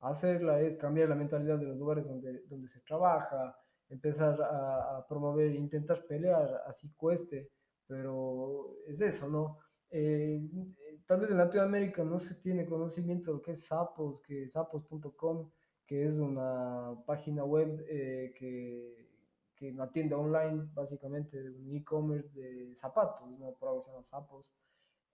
a, 0.02 0.10
hacerla, 0.10 0.60
es 0.60 0.78
cambiar 0.78 1.10
la 1.10 1.16
mentalidad 1.16 1.58
de 1.58 1.66
los 1.66 1.78
lugares 1.78 2.06
donde, 2.08 2.44
donde 2.48 2.68
se 2.68 2.82
trabaja, 2.82 3.58
empezar 3.90 4.42
a, 4.42 4.98
a 4.98 5.08
promover, 5.08 5.54
intentar 5.54 6.06
pelear, 6.06 6.64
así 6.66 6.92
cueste, 6.96 7.52
pero 7.88 8.78
es 8.88 9.02
eso, 9.02 9.30
¿no? 9.30 9.60
Eh, 9.90 10.42
tal 11.06 11.20
vez 11.22 11.32
en 11.32 11.38
Latinoamérica 11.38 12.04
no 12.04 12.20
se 12.20 12.36
tiene 12.36 12.66
conocimiento 12.66 13.32
de 13.32 13.38
lo 13.38 13.42
que 13.42 13.52
es 13.52 13.66
Sapos, 13.66 14.22
que 14.22 14.50
sapos.com, 14.50 15.52
que 15.86 16.06
es 16.06 16.16
una 16.16 16.96
página 17.06 17.44
web 17.44 17.86
eh, 17.88 18.34
que, 18.36 19.08
que 19.56 19.72
una 19.72 19.92
tienda 19.92 20.18
online, 20.18 20.70
básicamente 20.74 21.50
un 21.50 21.76
e-commerce 21.76 22.30
de 22.34 22.76
zapatos, 22.76 23.40
¿no? 23.40 23.54
Por 23.54 23.70
algo 23.70 23.82
se 23.82 23.92
llama 23.92 24.04
Sapos, 24.04 24.52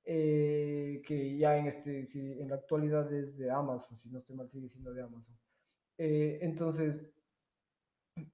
eh, 0.03 1.01
que 1.05 1.37
ya 1.37 1.57
en, 1.57 1.67
este, 1.67 2.05
en 2.15 2.49
la 2.49 2.55
actualidad 2.55 3.11
es 3.13 3.37
de 3.37 3.51
Amazon, 3.51 3.97
si 3.97 4.09
no 4.09 4.17
estoy 4.17 4.35
mal, 4.35 4.49
sigue 4.49 4.69
siendo 4.69 4.93
de 4.93 5.03
Amazon. 5.03 5.37
Eh, 5.97 6.39
entonces, 6.41 7.05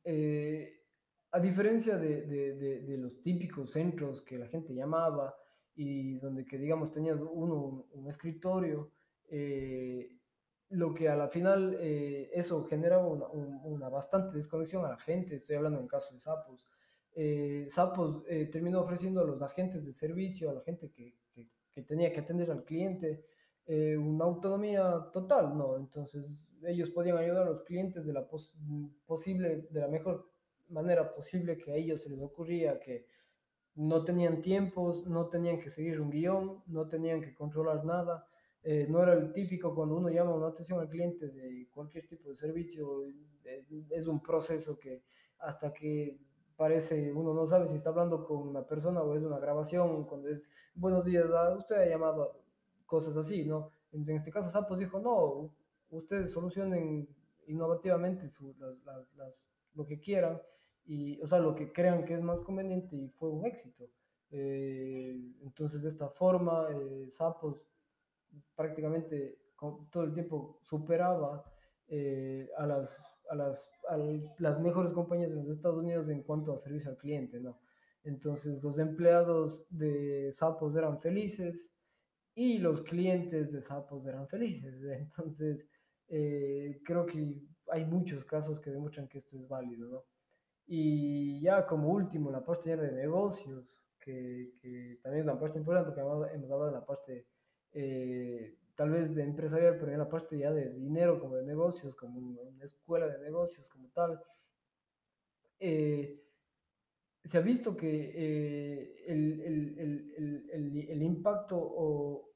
eh, 0.04 0.84
a 1.32 1.40
diferencia 1.40 1.98
de, 1.98 2.24
de, 2.24 2.82
de, 2.82 2.98
los 2.98 3.22
típicos 3.22 3.72
centros 3.72 4.22
que 4.22 4.38
la 4.38 4.48
gente 4.48 4.74
llamaba 4.74 5.36
y 5.76 6.18
donde 6.18 6.46
que 6.46 6.58
digamos 6.58 6.92
tenías 6.92 7.22
uno 7.22 7.86
un, 7.92 8.08
escritorio, 8.08 8.92
eh, 9.30 10.18
lo 10.70 10.94
que 10.94 11.10
a 11.10 11.16
la 11.16 11.30
final 11.30 11.78
eh, 11.80 12.30
eso 12.34 12.64
generaba 12.66 13.08
una, 13.08 13.28
un, 13.28 13.60
una, 13.64 13.90
bastante 13.90 14.36
desconexión 14.36 14.86
a 14.86 14.90
la 14.90 14.98
gente, 14.98 15.36
estoy 15.36 15.56
hablando 15.56 15.80
en 15.80 15.88
caso 15.88 16.14
de 16.14 16.20
Sapos. 16.20 16.66
Sapos 17.70 18.24
terminó 18.52 18.82
ofreciendo 18.82 19.22
a 19.22 19.26
los 19.26 19.42
agentes 19.42 19.86
de 19.88 19.94
servicio, 19.94 20.52
a 20.52 20.54
la 20.54 20.62
gente 20.62 20.92
que, 20.92 21.16
que 21.78 21.82
tenía 21.82 22.12
que 22.12 22.20
atender 22.20 22.52
al 22.52 22.64
cliente, 22.64 23.26
eh, 23.68 23.98
una 23.98 24.26
autonomía 24.26 25.10
total, 25.12 25.58
¿no? 25.58 25.78
Entonces 25.78 26.50
ellos 26.64 26.90
podían 26.90 27.18
ayudar 27.18 27.44
a 27.44 27.50
los 27.50 27.64
clientes 27.64 28.06
de 28.06 28.14
la 28.14 28.28
pos 28.28 28.54
posible, 29.06 29.68
de 29.70 29.82
la 29.82 29.88
mejor 29.88 30.32
manera 30.70 31.14
posible 31.14 31.58
que 31.58 31.72
a 31.72 31.76
ellos 31.76 32.02
se 32.02 32.10
les 32.10 32.22
ocurría, 32.22 32.80
que 32.80 33.06
no 33.76 34.04
tenían 34.04 34.42
tiempos, 34.42 35.06
no 35.06 35.30
tenían 35.30 35.60
que 35.60 35.70
seguir 35.70 36.02
un 36.02 36.10
guion, 36.10 36.64
no 36.68 36.88
tenían 36.88 37.22
que 37.22 37.36
controlar 37.36 37.86
nada. 37.86 38.26
Eh, 38.64 38.88
no 38.90 39.04
era 39.04 39.14
el 39.14 39.32
típico 39.32 39.76
cuando 39.76 39.96
uno 39.98 40.10
llama 40.10 40.34
una 40.34 40.48
atención 40.48 40.80
al 40.80 40.90
cliente 40.90 41.28
de 41.30 41.68
cualquier 41.70 42.08
tipo 42.08 42.30
de 42.30 42.36
servicio, 42.36 43.04
eh, 43.04 43.66
es 43.92 44.08
un 44.08 44.22
proceso 44.22 44.80
que 44.80 45.04
hasta 45.40 45.72
que 45.72 46.20
parece, 46.56 47.14
uno 47.14 47.34
no 47.34 47.46
sabe 47.46 47.68
si 47.68 47.76
está 47.76 47.90
hablando 47.90 48.24
con 48.24 48.48
una 48.48 48.66
persona 48.66 49.02
o 49.04 49.16
es 49.16 49.22
una 49.22 49.40
grabación, 49.40 50.06
cuando 50.06 50.28
es 50.30 50.50
buenos 50.74 51.06
días, 51.06 51.26
usted 51.58 51.76
ha 51.76 51.86
llamado, 51.86 52.44
cosas 52.88 53.16
así, 53.18 53.46
¿no? 53.46 53.70
En, 53.92 54.10
este 54.10 54.32
caso 54.32 54.50
Sapos 54.50 54.80
dijo, 54.80 55.00
no, 55.00 55.54
ustedes 55.90 56.32
solucionen 56.32 57.08
innovativamente 57.46 58.30
su, 58.30 58.56
las, 58.58 58.84
las, 58.84 59.14
las, 59.16 59.50
lo 59.76 59.86
que 59.86 60.00
quieran, 60.00 60.42
y, 60.86 61.22
o 61.22 61.28
sea, 61.28 61.40
lo 61.40 61.54
que 61.54 61.72
crean 61.72 62.06
que 62.06 62.16
es 62.16 62.22
más 62.22 62.42
conveniente 62.42 62.96
y 62.96 63.10
fue 63.10 63.30
un 63.30 63.46
éxito. 63.46 63.90
Eh, 64.32 65.16
entonces, 65.42 65.84
de 65.84 65.90
esta 65.90 66.10
forma, 66.10 66.68
eh, 66.72 67.08
Sapos 67.10 67.62
prácticamente 68.56 69.38
con, 69.56 69.90
todo 69.90 70.04
el 70.04 70.14
tiempo 70.14 70.60
superaba 70.64 71.44
eh, 71.88 72.50
a, 72.58 72.66
las, 72.66 73.00
a, 73.30 73.36
las, 73.36 73.72
a 73.90 73.98
las 74.40 74.60
mejores 74.60 74.94
compañías 74.94 75.32
de 75.32 75.38
los 75.38 75.50
Estados 75.50 75.82
Unidos 75.82 76.10
en 76.10 76.24
cuanto 76.24 76.54
a 76.54 76.58
servicio 76.58 76.90
al 76.90 76.98
cliente, 76.98 77.40
¿no? 77.40 77.60
Entonces, 78.04 78.64
los 78.64 78.80
empleados 78.80 79.66
de 79.70 80.32
Sapos 80.32 80.76
eran 80.78 81.00
felices 81.02 81.74
y 82.38 82.60
los 82.60 82.84
clientes 82.84 83.52
de 83.52 83.64
Sapos 83.64 84.06
eran 84.06 84.28
felices. 84.28 84.80
Entonces, 84.92 85.68
eh, 86.08 86.82
creo 86.86 87.04
que 87.04 87.42
hay 87.72 87.84
muchos 87.84 88.26
casos 88.26 88.60
que 88.60 88.70
demuestran 88.70 89.08
que 89.08 89.18
esto 89.18 89.40
es 89.40 89.48
válido, 89.48 89.90
¿no? 89.90 90.06
Y 90.68 91.42
ya 91.42 91.66
como 91.66 91.90
último, 91.90 92.30
la 92.30 92.46
parte 92.46 92.78
de 92.78 92.92
negocios, 92.92 93.68
que, 94.00 94.54
que 94.62 95.00
también 95.02 95.22
es 95.22 95.32
una 95.32 95.40
parte 95.40 95.58
importante, 95.58 95.92
porque 95.92 96.36
hemos 96.36 96.52
hablado 96.52 96.72
de 96.72 96.78
la 96.78 96.86
parte 96.86 97.28
eh, 97.72 98.56
tal 98.76 98.92
vez 98.92 99.16
de 99.16 99.24
empresarial, 99.24 99.78
pero 99.80 99.92
en 99.92 99.98
la 99.98 100.10
parte 100.10 100.38
ya 100.38 100.54
de 100.54 100.72
dinero, 100.74 101.20
como 101.20 101.38
de 101.38 101.44
negocios, 101.44 101.96
como 101.96 102.20
una 102.20 102.66
escuela 102.66 103.08
de 103.08 103.20
negocios, 103.20 103.66
como 103.68 103.90
tal. 103.90 104.22
Eh, 105.60 106.22
se 107.24 107.38
ha 107.38 107.42
visto 107.42 107.76
que 107.76 108.12
eh, 108.14 108.96
el, 109.08 109.42
el, 109.42 110.50
el, 110.52 110.90
el 110.90 111.02
impacto 111.02 111.58
o, 111.58 112.27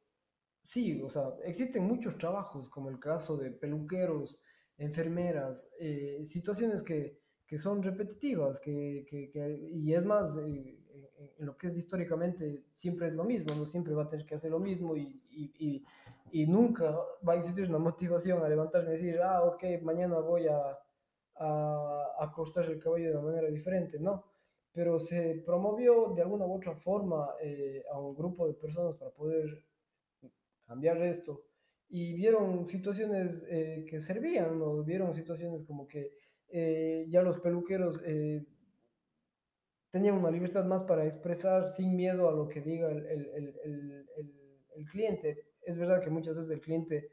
Sí, 0.72 1.02
o 1.02 1.10
sea, 1.10 1.34
existen 1.44 1.84
muchos 1.84 2.18
trabajos, 2.18 2.70
como 2.70 2.90
el 2.90 2.98
caso 2.98 3.36
de 3.36 3.52
peluqueros, 3.52 4.40
enfermeras, 4.78 5.68
eh, 5.78 6.22
situaciones 6.26 6.82
que, 6.82 7.20
que, 7.46 7.58
son 7.60 7.84
repetitivas, 7.84 8.62
que, 8.62 9.06
que, 9.06 9.30
que 9.30 9.70
y 9.74 9.94
es 9.94 10.06
más, 10.06 10.34
eh, 10.38 10.80
en 11.38 11.46
lo 11.46 11.58
que 11.58 11.68
es 11.68 11.76
históricamente, 11.76 12.64
siempre 12.74 13.08
es 13.10 13.14
lo 13.14 13.26
mismo, 13.26 13.54
no 13.54 13.66
siempre 13.66 13.94
va 13.94 14.04
a 14.04 14.10
tener 14.10 14.26
que 14.26 14.36
hacer 14.36 14.50
lo 14.50 14.60
mismo 14.60 14.96
y, 14.96 15.22
y, 15.30 15.52
y, 15.60 15.86
y 16.32 16.48
nunca 16.48 16.96
va 17.28 17.34
a 17.34 17.36
existir 17.36 17.68
una 17.68 17.80
motivación 17.80 18.42
a 18.42 18.48
levantarme 18.48 18.92
y 18.92 18.92
decir, 18.94 19.20
ah, 19.22 19.44
ok, 19.44 19.64
mañana 19.82 20.20
voy 20.20 20.48
a, 20.48 20.80
a, 21.36 22.08
a 22.18 22.32
cortar 22.32 22.64
el 22.72 22.80
cabello 22.80 23.10
de 23.10 23.18
una 23.18 23.28
manera 23.28 23.48
diferente, 23.50 24.00
no. 24.00 24.24
Pero 24.72 25.00
se 25.00 25.44
promovió 25.46 26.14
de 26.16 26.22
alguna 26.22 26.46
u 26.46 26.56
otra 26.56 26.74
forma 26.76 27.32
eh, 27.42 27.84
a 27.92 28.00
un 28.00 28.16
grupo 28.16 28.48
de 28.48 28.54
personas 28.54 28.96
para 28.96 29.12
poder 29.12 29.66
cambiar 30.72 31.02
esto. 31.04 31.44
Y 31.90 32.14
vieron 32.14 32.68
situaciones 32.70 33.44
eh, 33.50 33.86
que 33.90 34.00
servían, 34.00 34.58
¿no? 34.58 34.84
Vieron 34.84 35.14
situaciones 35.14 35.66
como 35.66 35.86
que 35.86 36.12
eh, 36.48 37.06
ya 37.10 37.22
los 37.22 37.42
peluqueros 37.42 38.00
eh, 38.06 38.46
tenían 39.90 40.16
una 40.16 40.32
libertad 40.32 40.64
más 40.64 40.84
para 40.84 41.06
expresar 41.06 41.68
sin 41.74 41.94
miedo 41.98 42.30
a 42.30 42.34
lo 42.34 42.48
que 42.48 42.62
diga 42.62 42.90
el, 42.90 43.06
el, 43.06 43.54
el, 43.66 44.08
el, 44.78 44.86
cliente. 44.86 45.50
Es 45.62 45.78
verdad 45.78 46.02
que 46.02 46.10
muchas 46.10 46.36
veces 46.36 46.52
el 46.52 46.62
cliente 46.62 47.10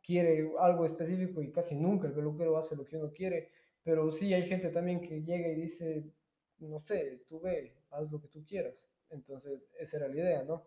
quiere 0.00 0.48
algo 0.60 0.84
específico 0.84 1.42
y 1.42 1.50
casi 1.50 1.74
nunca 1.74 2.06
el 2.06 2.14
peluquero 2.14 2.56
hace 2.56 2.76
lo 2.76 2.84
que 2.84 2.96
uno 2.96 3.12
quiere, 3.12 3.50
pero 3.82 4.10
sí 4.12 4.32
hay 4.32 4.44
gente 4.44 4.70
también 4.70 5.00
que 5.00 5.22
llega 5.22 5.48
y 5.48 5.56
dice, 5.56 6.04
no 6.58 6.80
sé, 6.80 7.22
tú 7.26 7.40
ve, 7.40 7.74
haz 7.90 8.10
lo 8.12 8.20
que 8.20 8.28
tú 8.28 8.44
quieras. 8.46 8.88
Entonces, 9.10 9.68
esa 9.78 9.96
era 9.96 10.08
la 10.08 10.16
idea, 10.16 10.44
¿no? 10.44 10.64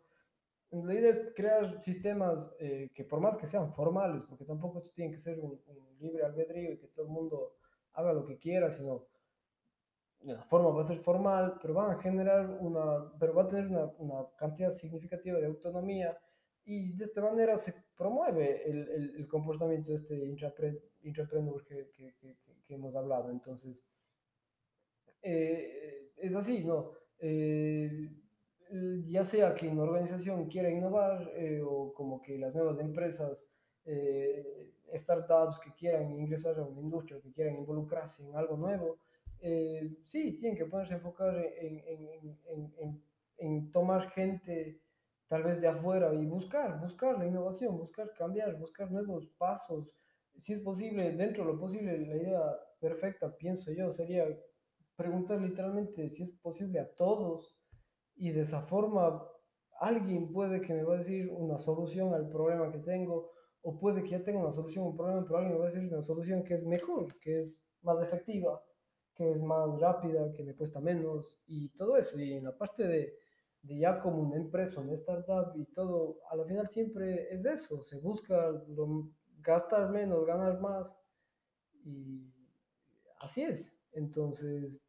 La 0.71 0.93
idea 0.93 1.09
es 1.09 1.19
crear 1.35 1.81
sistemas 1.81 2.51
eh, 2.59 2.89
que 2.93 3.03
por 3.03 3.19
más 3.19 3.37
que 3.37 3.47
sean 3.47 3.73
formales, 3.73 4.23
porque 4.25 4.45
tampoco 4.45 4.77
esto 4.77 4.91
tiene 4.93 5.11
que 5.11 5.19
ser 5.19 5.39
un, 5.39 5.59
un, 5.65 5.89
libre 5.99 6.23
albedrío 6.23 6.71
y 6.71 6.77
que 6.77 6.87
todo 6.87 7.07
el 7.07 7.11
mundo 7.11 7.55
haga 7.93 8.13
lo 8.13 8.23
que 8.23 8.37
quiera, 8.37 8.69
sino 8.69 9.07
la 10.21 10.43
forma 10.43 10.69
va 10.69 10.81
a 10.81 10.85
ser 10.85 10.97
formal, 10.97 11.57
pero 11.61 11.73
van 11.73 11.91
a 11.91 12.01
generar 12.01 12.57
una, 12.61 13.11
pero 13.19 13.33
va 13.33 13.43
a 13.43 13.47
tener 13.47 13.67
una, 13.67 13.85
una 13.97 14.27
cantidad 14.37 14.71
significativa 14.71 15.39
de 15.39 15.47
autonomía 15.47 16.17
y 16.65 16.93
de 16.93 17.05
esta 17.05 17.21
manera 17.21 17.57
se 17.57 17.73
promueve 17.97 18.69
el, 18.69 18.87
el, 18.89 19.15
el 19.15 19.27
comportamiento 19.27 19.91
de 19.91 19.95
este 19.95 20.25
intrapre, 20.25 20.83
intrapreneur 21.01 21.63
que, 21.65 21.89
que, 21.91 22.13
que, 22.15 22.37
que, 22.65 22.73
hemos 22.73 22.95
hablado. 22.95 23.31
Entonces, 23.31 23.83
eh, 25.21 26.11
es 26.17 26.35
así, 26.35 26.63
¿no? 26.63 26.91
Eh, 27.17 27.89
ya 29.07 29.23
sea 29.23 29.55
que 29.55 29.67
una 29.67 29.83
organización 29.83 30.47
quiera 30.47 30.69
innovar 30.69 31.31
eh, 31.35 31.61
o 31.61 31.93
como 31.93 32.21
que 32.21 32.37
las 32.37 32.53
nuevas 32.53 32.79
empresas, 32.79 33.43
eh, 33.85 34.71
startups 34.95 35.59
que 35.59 35.73
quieran 35.73 36.11
ingresar 36.11 36.57
a 36.59 36.63
una 36.63 36.81
industria, 36.81 37.19
que 37.21 37.31
quieran 37.31 37.55
involucrarse 37.55 38.23
en 38.23 38.35
algo 38.35 38.57
nuevo, 38.57 38.99
eh, 39.41 39.97
sí, 40.03 40.37
tienen 40.37 40.57
que 40.57 40.65
ponerse 40.65 40.93
a 40.93 40.97
enfocar 40.97 41.35
en, 41.37 41.79
en, 41.79 42.37
en, 42.77 43.03
en, 43.37 43.71
tomar 43.71 44.09
gente 44.11 44.81
tal 45.27 45.43
vez 45.43 45.61
de 45.61 45.67
afuera 45.67 46.13
y 46.13 46.25
buscar, 46.25 46.79
buscar 46.79 47.17
la 47.17 47.25
innovación, 47.25 47.77
buscar 47.77 48.13
cambiar, 48.13 48.57
buscar 48.57 48.91
nuevos 48.91 49.27
pasos. 49.37 49.91
Si 50.35 50.53
es 50.53 50.59
posible, 50.59 51.11
dentro 51.13 51.45
de 51.45 51.53
lo 51.53 51.59
posible, 51.59 51.97
la 51.99 52.17
idea 52.17 52.41
perfecta, 52.79 53.35
pienso 53.35 53.71
yo, 53.71 53.91
sería 53.91 54.25
preguntar 54.95 55.39
literalmente 55.39 56.09
si 56.09 56.23
es 56.23 56.31
posible 56.31 56.79
a 56.79 56.89
todos 56.95 57.58
y 58.19 58.31
de 58.31 58.41
esa 58.41 58.61
forma 58.61 59.25
alguien 59.79 60.31
puede 60.31 60.61
que 60.61 60.73
me 60.73 60.83
va 60.83 60.95
a 60.95 60.97
decir 60.97 61.29
una 61.31 61.57
solución 61.57 62.13
al 62.13 62.29
problema 62.29 62.69
que 62.69 62.79
tengo 62.79 63.31
o 63.61 63.79
puede 63.79 64.03
que 64.03 64.09
ya 64.09 64.23
tenga 64.23 64.41
una 64.41 64.51
solución 64.51 64.85
a 64.85 64.87
un 64.89 64.97
problema, 64.97 65.23
pero 65.25 65.37
alguien 65.37 65.53
me 65.53 65.59
va 65.59 65.65
a 65.65 65.69
decir 65.69 65.87
una 65.87 66.01
solución 66.01 66.43
que 66.43 66.53
es 66.53 66.65
mejor, 66.65 67.17
que 67.19 67.39
es 67.39 67.63
más 67.81 68.01
efectiva, 68.03 68.61
que 69.15 69.31
es 69.31 69.41
más 69.41 69.79
rápida, 69.79 70.31
que 70.33 70.43
me 70.43 70.55
cuesta 70.55 70.79
menos 70.81 71.41
y 71.47 71.69
todo 71.69 71.97
eso. 71.97 72.19
Y 72.19 72.33
en 72.33 72.43
la 72.43 72.57
parte 72.57 72.85
de, 72.87 73.15
de 73.61 73.79
ya 73.79 73.99
como 73.99 74.21
una 74.21 74.37
empresa, 74.37 74.81
una 74.81 74.93
startup 74.93 75.53
y 75.55 75.65
todo, 75.73 76.19
a 76.29 76.35
la 76.35 76.45
final 76.45 76.69
siempre 76.69 77.33
es 77.33 77.45
eso, 77.45 77.81
se 77.81 77.97
busca 77.99 78.51
lo, 78.67 79.09
gastar 79.41 79.89
menos, 79.91 80.25
ganar 80.25 80.59
más 80.59 80.95
y 81.85 82.33
así 83.19 83.43
es. 83.43 83.73
Entonces, 83.91 84.81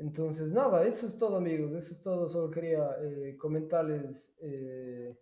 entonces, 0.00 0.50
nada, 0.50 0.86
eso 0.86 1.06
es 1.06 1.16
todo, 1.16 1.36
amigos. 1.36 1.72
Eso 1.72 1.92
es 1.92 2.00
todo. 2.00 2.28
Solo 2.28 2.50
quería 2.50 2.96
eh, 3.02 3.36
comentarles 3.36 4.34
eh, 4.40 5.14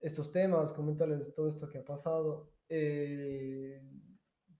estos 0.00 0.30
temas, 0.30 0.74
comentarles 0.74 1.32
todo 1.32 1.48
esto 1.48 1.68
que 1.68 1.78
ha 1.78 1.84
pasado. 1.84 2.52
Eh, 2.68 3.82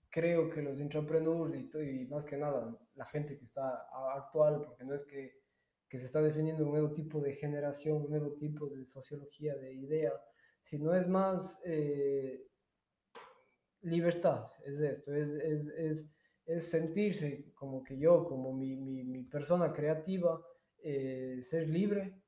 creo 0.09 0.49
que 0.49 0.63
los 0.63 0.79
intrapreneurs 0.79 1.53
y, 1.55 2.01
y, 2.01 2.07
más 2.07 2.25
que 2.25 2.37
nada 2.37 2.75
la 2.95 3.05
gente 3.05 3.37
que 3.37 3.43
está 3.43 3.87
actual, 4.15 4.61
porque 4.65 4.83
no 4.83 4.95
es 4.95 5.03
que, 5.03 5.43
que 5.87 5.99
se 5.99 6.05
está 6.05 6.21
definiendo 6.21 6.63
un 6.63 6.71
nuevo 6.71 6.91
tipo 6.91 7.21
de 7.21 7.33
generación, 7.33 7.97
un 7.97 8.09
nuevo 8.09 8.33
tipo 8.33 8.67
de 8.67 8.85
sociología, 8.85 9.55
de 9.55 9.73
idea, 9.73 10.13
sino 10.61 10.95
es 10.95 11.07
más 11.07 11.59
libertad, 13.81 14.45
es 14.65 14.79
esto, 14.79 15.13
es, 15.13 15.33
es, 15.33 15.67
es, 15.67 16.09
es, 16.45 16.69
sentirse 16.69 17.51
como 17.53 17.83
que 17.83 17.97
yo, 17.97 18.25
como 18.25 18.53
mi, 18.53 18.75
mi, 18.75 19.03
mi 19.03 19.23
persona 19.23 19.73
creativa, 19.73 20.41
eh, 20.83 21.39
ser 21.41 21.67
libre, 21.67 22.21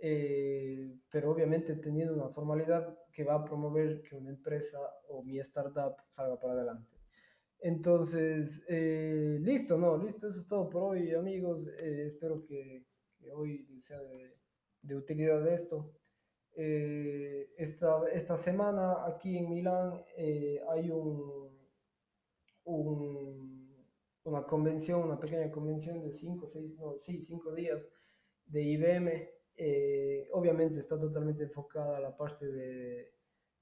eh, 0.00 0.94
pero 1.10 1.32
obviamente 1.32 1.76
teniendo 1.76 2.14
una 2.14 2.28
formalidad 2.28 2.98
que 3.12 3.24
va 3.24 3.34
a 3.36 3.44
promover 3.44 4.02
que 4.02 4.14
una 4.14 4.30
empresa 4.30 4.78
o 5.08 5.22
mi 5.22 5.38
startup 5.38 5.96
salga 6.08 6.38
para 6.38 6.54
adelante. 6.54 6.96
Entonces, 7.60 8.62
eh, 8.68 9.38
listo, 9.40 9.78
no, 9.78 9.96
listo, 9.96 10.28
eso 10.28 10.40
es 10.40 10.46
todo 10.46 10.68
por 10.68 10.82
hoy, 10.82 11.14
amigos. 11.14 11.66
Eh, 11.80 12.08
espero 12.08 12.44
que, 12.44 12.84
que, 13.18 13.30
hoy 13.32 13.66
sea 13.78 14.00
de, 14.00 14.36
de 14.82 14.96
utilidad 14.96 15.46
esto. 15.48 15.92
Eh, 16.58 17.50
esta, 17.58 18.08
esta 18.12 18.36
semana 18.36 19.04
aquí 19.06 19.36
en 19.36 19.50
Milán 19.50 20.02
eh, 20.16 20.58
hay 20.70 20.90
un, 20.90 21.45
un, 22.66 23.84
una 24.24 24.44
convención, 24.44 25.02
una 25.02 25.18
pequeña 25.18 25.50
convención 25.50 26.02
de 26.02 26.12
cinco, 26.12 26.46
seis, 26.48 26.76
no, 26.78 26.98
sí, 26.98 27.22
cinco 27.22 27.54
días 27.54 27.88
de 28.46 28.62
IBM. 28.62 29.30
Eh, 29.58 30.28
obviamente 30.32 30.78
está 30.78 31.00
totalmente 31.00 31.44
enfocada 31.44 31.96
a 31.96 32.00
la 32.00 32.16
parte 32.16 32.46
de, 32.46 33.12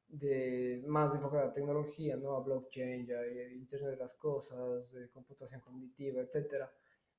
de 0.09 0.83
más 0.87 1.15
enfocada 1.15 1.49
a 1.49 1.53
tecnología, 1.53 2.17
¿no? 2.17 2.37
A 2.37 2.41
blockchain, 2.41 3.07
ya, 3.07 3.21
Internet 3.53 3.91
de 3.93 3.97
las 3.97 4.15
Cosas, 4.15 4.91
de 4.91 5.09
computación 5.11 5.61
cognitiva, 5.61 6.21
etcétera. 6.21 6.73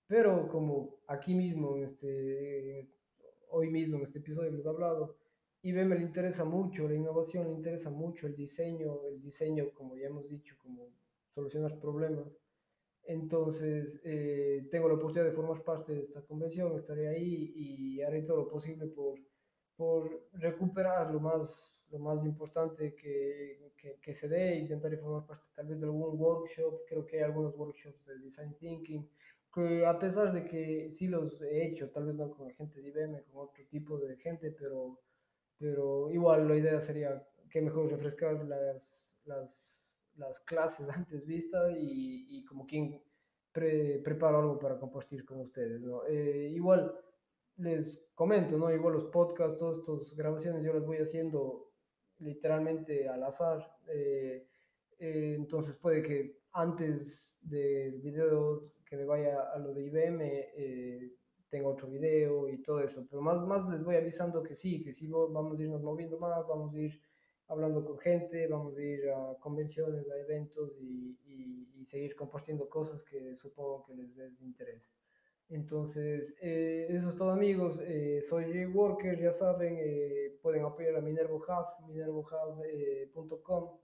Pero 0.07 0.47
como 0.49 0.99
aquí 1.07 1.33
mismo, 1.33 1.77
en 1.77 1.83
este, 1.83 2.89
hoy 3.49 3.69
mismo 3.69 3.97
en 3.97 4.03
este 4.03 4.19
episodio 4.19 4.49
hemos 4.49 4.65
hablado, 4.67 5.15
IBM 5.61 5.95
le 5.95 6.01
interesa 6.03 6.45
mucho 6.45 6.87
la 6.87 6.95
innovación, 6.95 7.47
le 7.47 7.53
interesa 7.53 7.89
mucho 7.89 8.27
el 8.27 8.35
diseño, 8.35 9.07
el 9.07 9.21
diseño, 9.21 9.71
como 9.73 9.95
ya 9.95 10.07
hemos 10.07 10.29
dicho, 10.29 10.55
como 10.61 10.89
solucionar 11.35 11.79
problemas. 11.79 12.27
Entonces, 13.03 14.01
eh, 14.03 14.67
tengo 14.71 14.87
la 14.87 14.95
oportunidad 14.95 15.29
de 15.29 15.35
formar 15.35 15.63
parte 15.63 15.93
de 15.93 16.01
esta 16.01 16.21
convención, 16.23 16.75
estaré 16.75 17.07
ahí 17.07 17.53
y 17.55 18.01
haré 18.01 18.23
todo 18.23 18.37
lo 18.37 18.47
posible 18.47 18.87
por, 18.87 19.19
por 19.75 20.27
recuperar 20.33 21.11
lo 21.11 21.19
más, 21.19 21.77
lo 21.91 21.99
más 21.99 22.25
importante 22.25 22.95
que, 22.95 23.73
que, 23.77 23.99
que 24.01 24.13
se 24.13 24.27
dé, 24.27 24.55
intentaré 24.55 24.97
formar 24.97 25.27
parte 25.27 25.45
tal 25.55 25.67
vez 25.67 25.79
de 25.79 25.85
algún 25.85 26.19
workshop, 26.19 26.81
creo 26.87 27.05
que 27.05 27.17
hay 27.17 27.23
algunos 27.23 27.55
workshops 27.55 28.03
de 28.05 28.17
design 28.17 28.55
thinking, 28.57 29.07
que 29.53 29.85
a 29.85 29.97
pesar 29.97 30.33
de 30.33 30.45
que 30.45 30.91
sí 30.91 31.07
los 31.07 31.41
he 31.41 31.65
hecho, 31.65 31.89
tal 31.89 32.05
vez 32.07 32.15
no 32.15 32.31
con 32.31 32.51
gente 32.51 32.81
de 32.81 32.89
IBM, 32.89 33.23
con 33.23 33.47
otro 33.47 33.63
tipo 33.69 33.97
de 33.99 34.17
gente, 34.17 34.51
pero, 34.51 34.99
pero 35.57 36.11
igual 36.11 36.47
la 36.47 36.57
idea 36.57 36.81
sería 36.81 37.25
que 37.49 37.61
mejor 37.61 37.89
refrescar 37.89 38.43
las, 38.45 38.83
las, 39.23 39.74
las 40.17 40.39
clases 40.41 40.87
antes 40.89 41.25
vistas 41.25 41.73
y, 41.77 42.37
y 42.37 42.45
como 42.45 42.65
quien 42.65 43.01
pre, 43.55 43.99
preparo 43.99 44.39
algo 44.39 44.59
para 44.59 44.77
compartir 44.77 45.23
con 45.23 45.39
ustedes, 45.39 45.79
¿no? 45.79 46.05
Eh, 46.05 46.51
igual 46.53 46.93
les 47.55 48.03
comento, 48.13 48.57
¿no? 48.57 48.69
Igual 48.69 48.95
los 48.95 49.05
podcasts, 49.05 49.57
todas 49.57 49.79
estas 49.79 50.13
grabaciones 50.13 50.61
yo 50.61 50.73
las 50.73 50.85
voy 50.85 50.97
haciendo 50.97 51.71
literalmente 52.19 53.07
al 53.07 53.23
azar. 53.23 53.65
Eh, 53.87 54.45
eh, 54.99 55.35
entonces 55.37 55.75
puede 55.77 56.01
que 56.01 56.41
antes 56.51 57.37
del 57.41 58.01
video 58.01 58.73
que 58.85 58.97
me 58.97 59.05
vaya 59.05 59.51
a 59.53 59.57
lo 59.57 59.73
de 59.73 59.83
IBM 59.83 61.15
tenga 61.49 61.69
otro 61.69 61.87
video 61.87 62.49
y 62.49 62.61
todo 62.61 62.81
eso. 62.81 63.07
Pero 63.09 63.21
más, 63.21 63.41
más 63.47 63.65
les 63.69 63.85
voy 63.85 63.95
avisando 63.95 64.43
que 64.43 64.55
sí, 64.55 64.81
que 64.81 64.91
sí 64.91 65.07
vamos 65.07 65.57
a 65.57 65.63
irnos 65.63 65.81
moviendo 65.81 66.19
más, 66.19 66.45
vamos 66.45 66.73
a 66.73 66.77
ir 66.77 67.01
hablando 67.47 67.85
con 67.85 67.97
gente, 67.99 68.47
vamos 68.47 68.75
a 68.77 68.81
ir 68.81 69.09
a 69.09 69.35
convenciones, 69.39 70.09
a 70.09 70.17
eventos 70.17 70.75
y, 70.79 71.17
y, 71.25 71.69
y 71.75 71.85
seguir 71.85 72.15
compartiendo 72.15 72.67
cosas 72.69 73.03
que 73.03 73.35
supongo 73.35 73.83
que 73.83 73.95
les 73.95 74.17
es 74.17 74.37
de 74.39 74.45
interés. 74.45 74.89
Entonces, 75.49 76.33
eh, 76.41 76.87
eso 76.89 77.09
es 77.09 77.15
todo 77.15 77.29
amigos, 77.29 77.79
eh, 77.83 78.23
soy 78.27 78.45
Jay 78.51 78.65
Worker, 78.65 79.19
ya 79.19 79.31
saben, 79.31 79.77
eh, 79.79 80.39
pueden 80.41 80.63
apoyar 80.63 80.95
a 80.95 81.01
Minervo 81.01 81.37
Hub, 81.37 81.85
minervohub.com, 81.87 83.77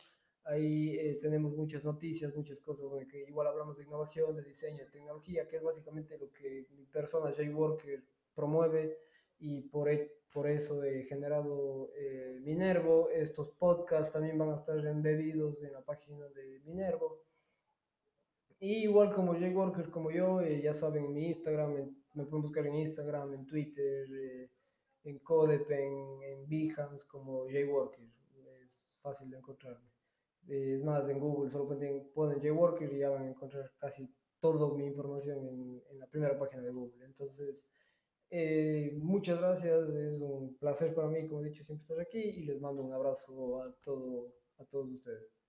ahí 0.46 1.20
tenemos 1.22 1.56
muchas 1.56 1.84
noticias, 1.84 2.36
muchas 2.36 2.60
cosas 2.62 2.90
donde 2.90 3.08
que 3.08 3.26
igual 3.28 3.46
hablamos 3.46 3.78
de 3.78 3.84
innovación, 3.84 4.36
de 4.36 4.44
diseño, 4.44 4.86
de 4.86 4.90
tecnología, 4.90 5.48
que 5.48 5.58
es 5.58 5.64
básicamente 5.64 6.18
lo 6.18 6.32
que 6.32 6.66
mi 6.72 6.88
persona 6.88 7.32
Jay 7.32 7.50
Worker 7.50 8.04
promueve 8.34 8.98
y 9.42 9.64
por, 9.64 9.90
por 10.32 10.48
eso 10.48 10.84
he 10.84 11.04
generado 11.04 11.92
Minervo, 12.42 13.10
estos 13.10 13.50
podcasts 13.60 14.14
también 14.14 14.38
van 14.38 14.52
a 14.52 14.56
estar 14.56 14.78
embebidos 14.86 15.62
en 15.64 15.74
la 15.74 15.82
página 15.82 16.28
de 16.30 16.62
Minervo. 16.64 17.24
Y 18.60 18.84
igual 18.84 19.12
como 19.12 19.34
Jay 19.34 19.52
Worker, 19.52 19.90
como 19.90 20.12
yo, 20.12 20.40
eh, 20.40 20.62
ya 20.62 20.76
saben, 20.76 21.06
en 21.06 21.14
mi 21.14 21.30
Instagram, 21.30 21.78
en, 21.78 21.98
me 22.14 22.26
pueden 22.26 22.44
buscar 22.44 22.68
en 22.68 22.76
Instagram, 22.76 23.34
en 23.34 23.48
Twitter, 23.48 24.08
eh, 24.14 24.52
en 25.04 25.18
Codep, 25.18 25.70
en, 25.72 26.22
en 26.22 26.48
Behance, 26.48 27.04
como 27.08 27.48
Jay 27.48 27.64
Worker. 27.64 28.04
Es 28.04 29.00
fácil 29.02 29.32
de 29.32 29.38
encontrarme. 29.38 29.90
Eh, 30.48 30.76
es 30.76 30.84
más, 30.84 31.10
en 31.10 31.20
Google 31.20 31.50
solo 31.50 31.68
ponen, 31.68 32.12
ponen 32.14 32.40
Jay 32.40 32.52
y 32.92 33.00
ya 33.00 33.10
van 33.10 33.24
a 33.24 33.30
encontrar 33.30 33.72
casi 33.80 34.08
toda 34.40 34.72
mi 34.78 34.86
información 34.86 35.40
en, 35.48 35.82
en 35.90 36.00
la 36.00 36.06
primera 36.06 36.38
página 36.38 36.62
de 36.62 36.70
Google. 36.70 37.04
Entonces, 37.04 37.56
eh, 38.32 38.94
muchas 38.98 39.40
gracias, 39.40 39.90
es 39.90 40.20
un 40.22 40.56
placer 40.58 40.96
para 40.96 41.10
mí, 41.10 41.28
como 41.28 41.42
he 41.42 41.50
dicho, 41.50 41.64
siempre 41.64 41.84
estar 41.84 42.00
aquí 42.00 42.20
y 42.20 42.46
les 42.46 42.62
mando 42.62 42.82
un 42.84 42.94
abrazo 42.94 43.62
a, 43.62 43.74
todo, 43.84 44.34
a 44.58 44.66
todos 44.66 44.90
ustedes. 44.92 45.41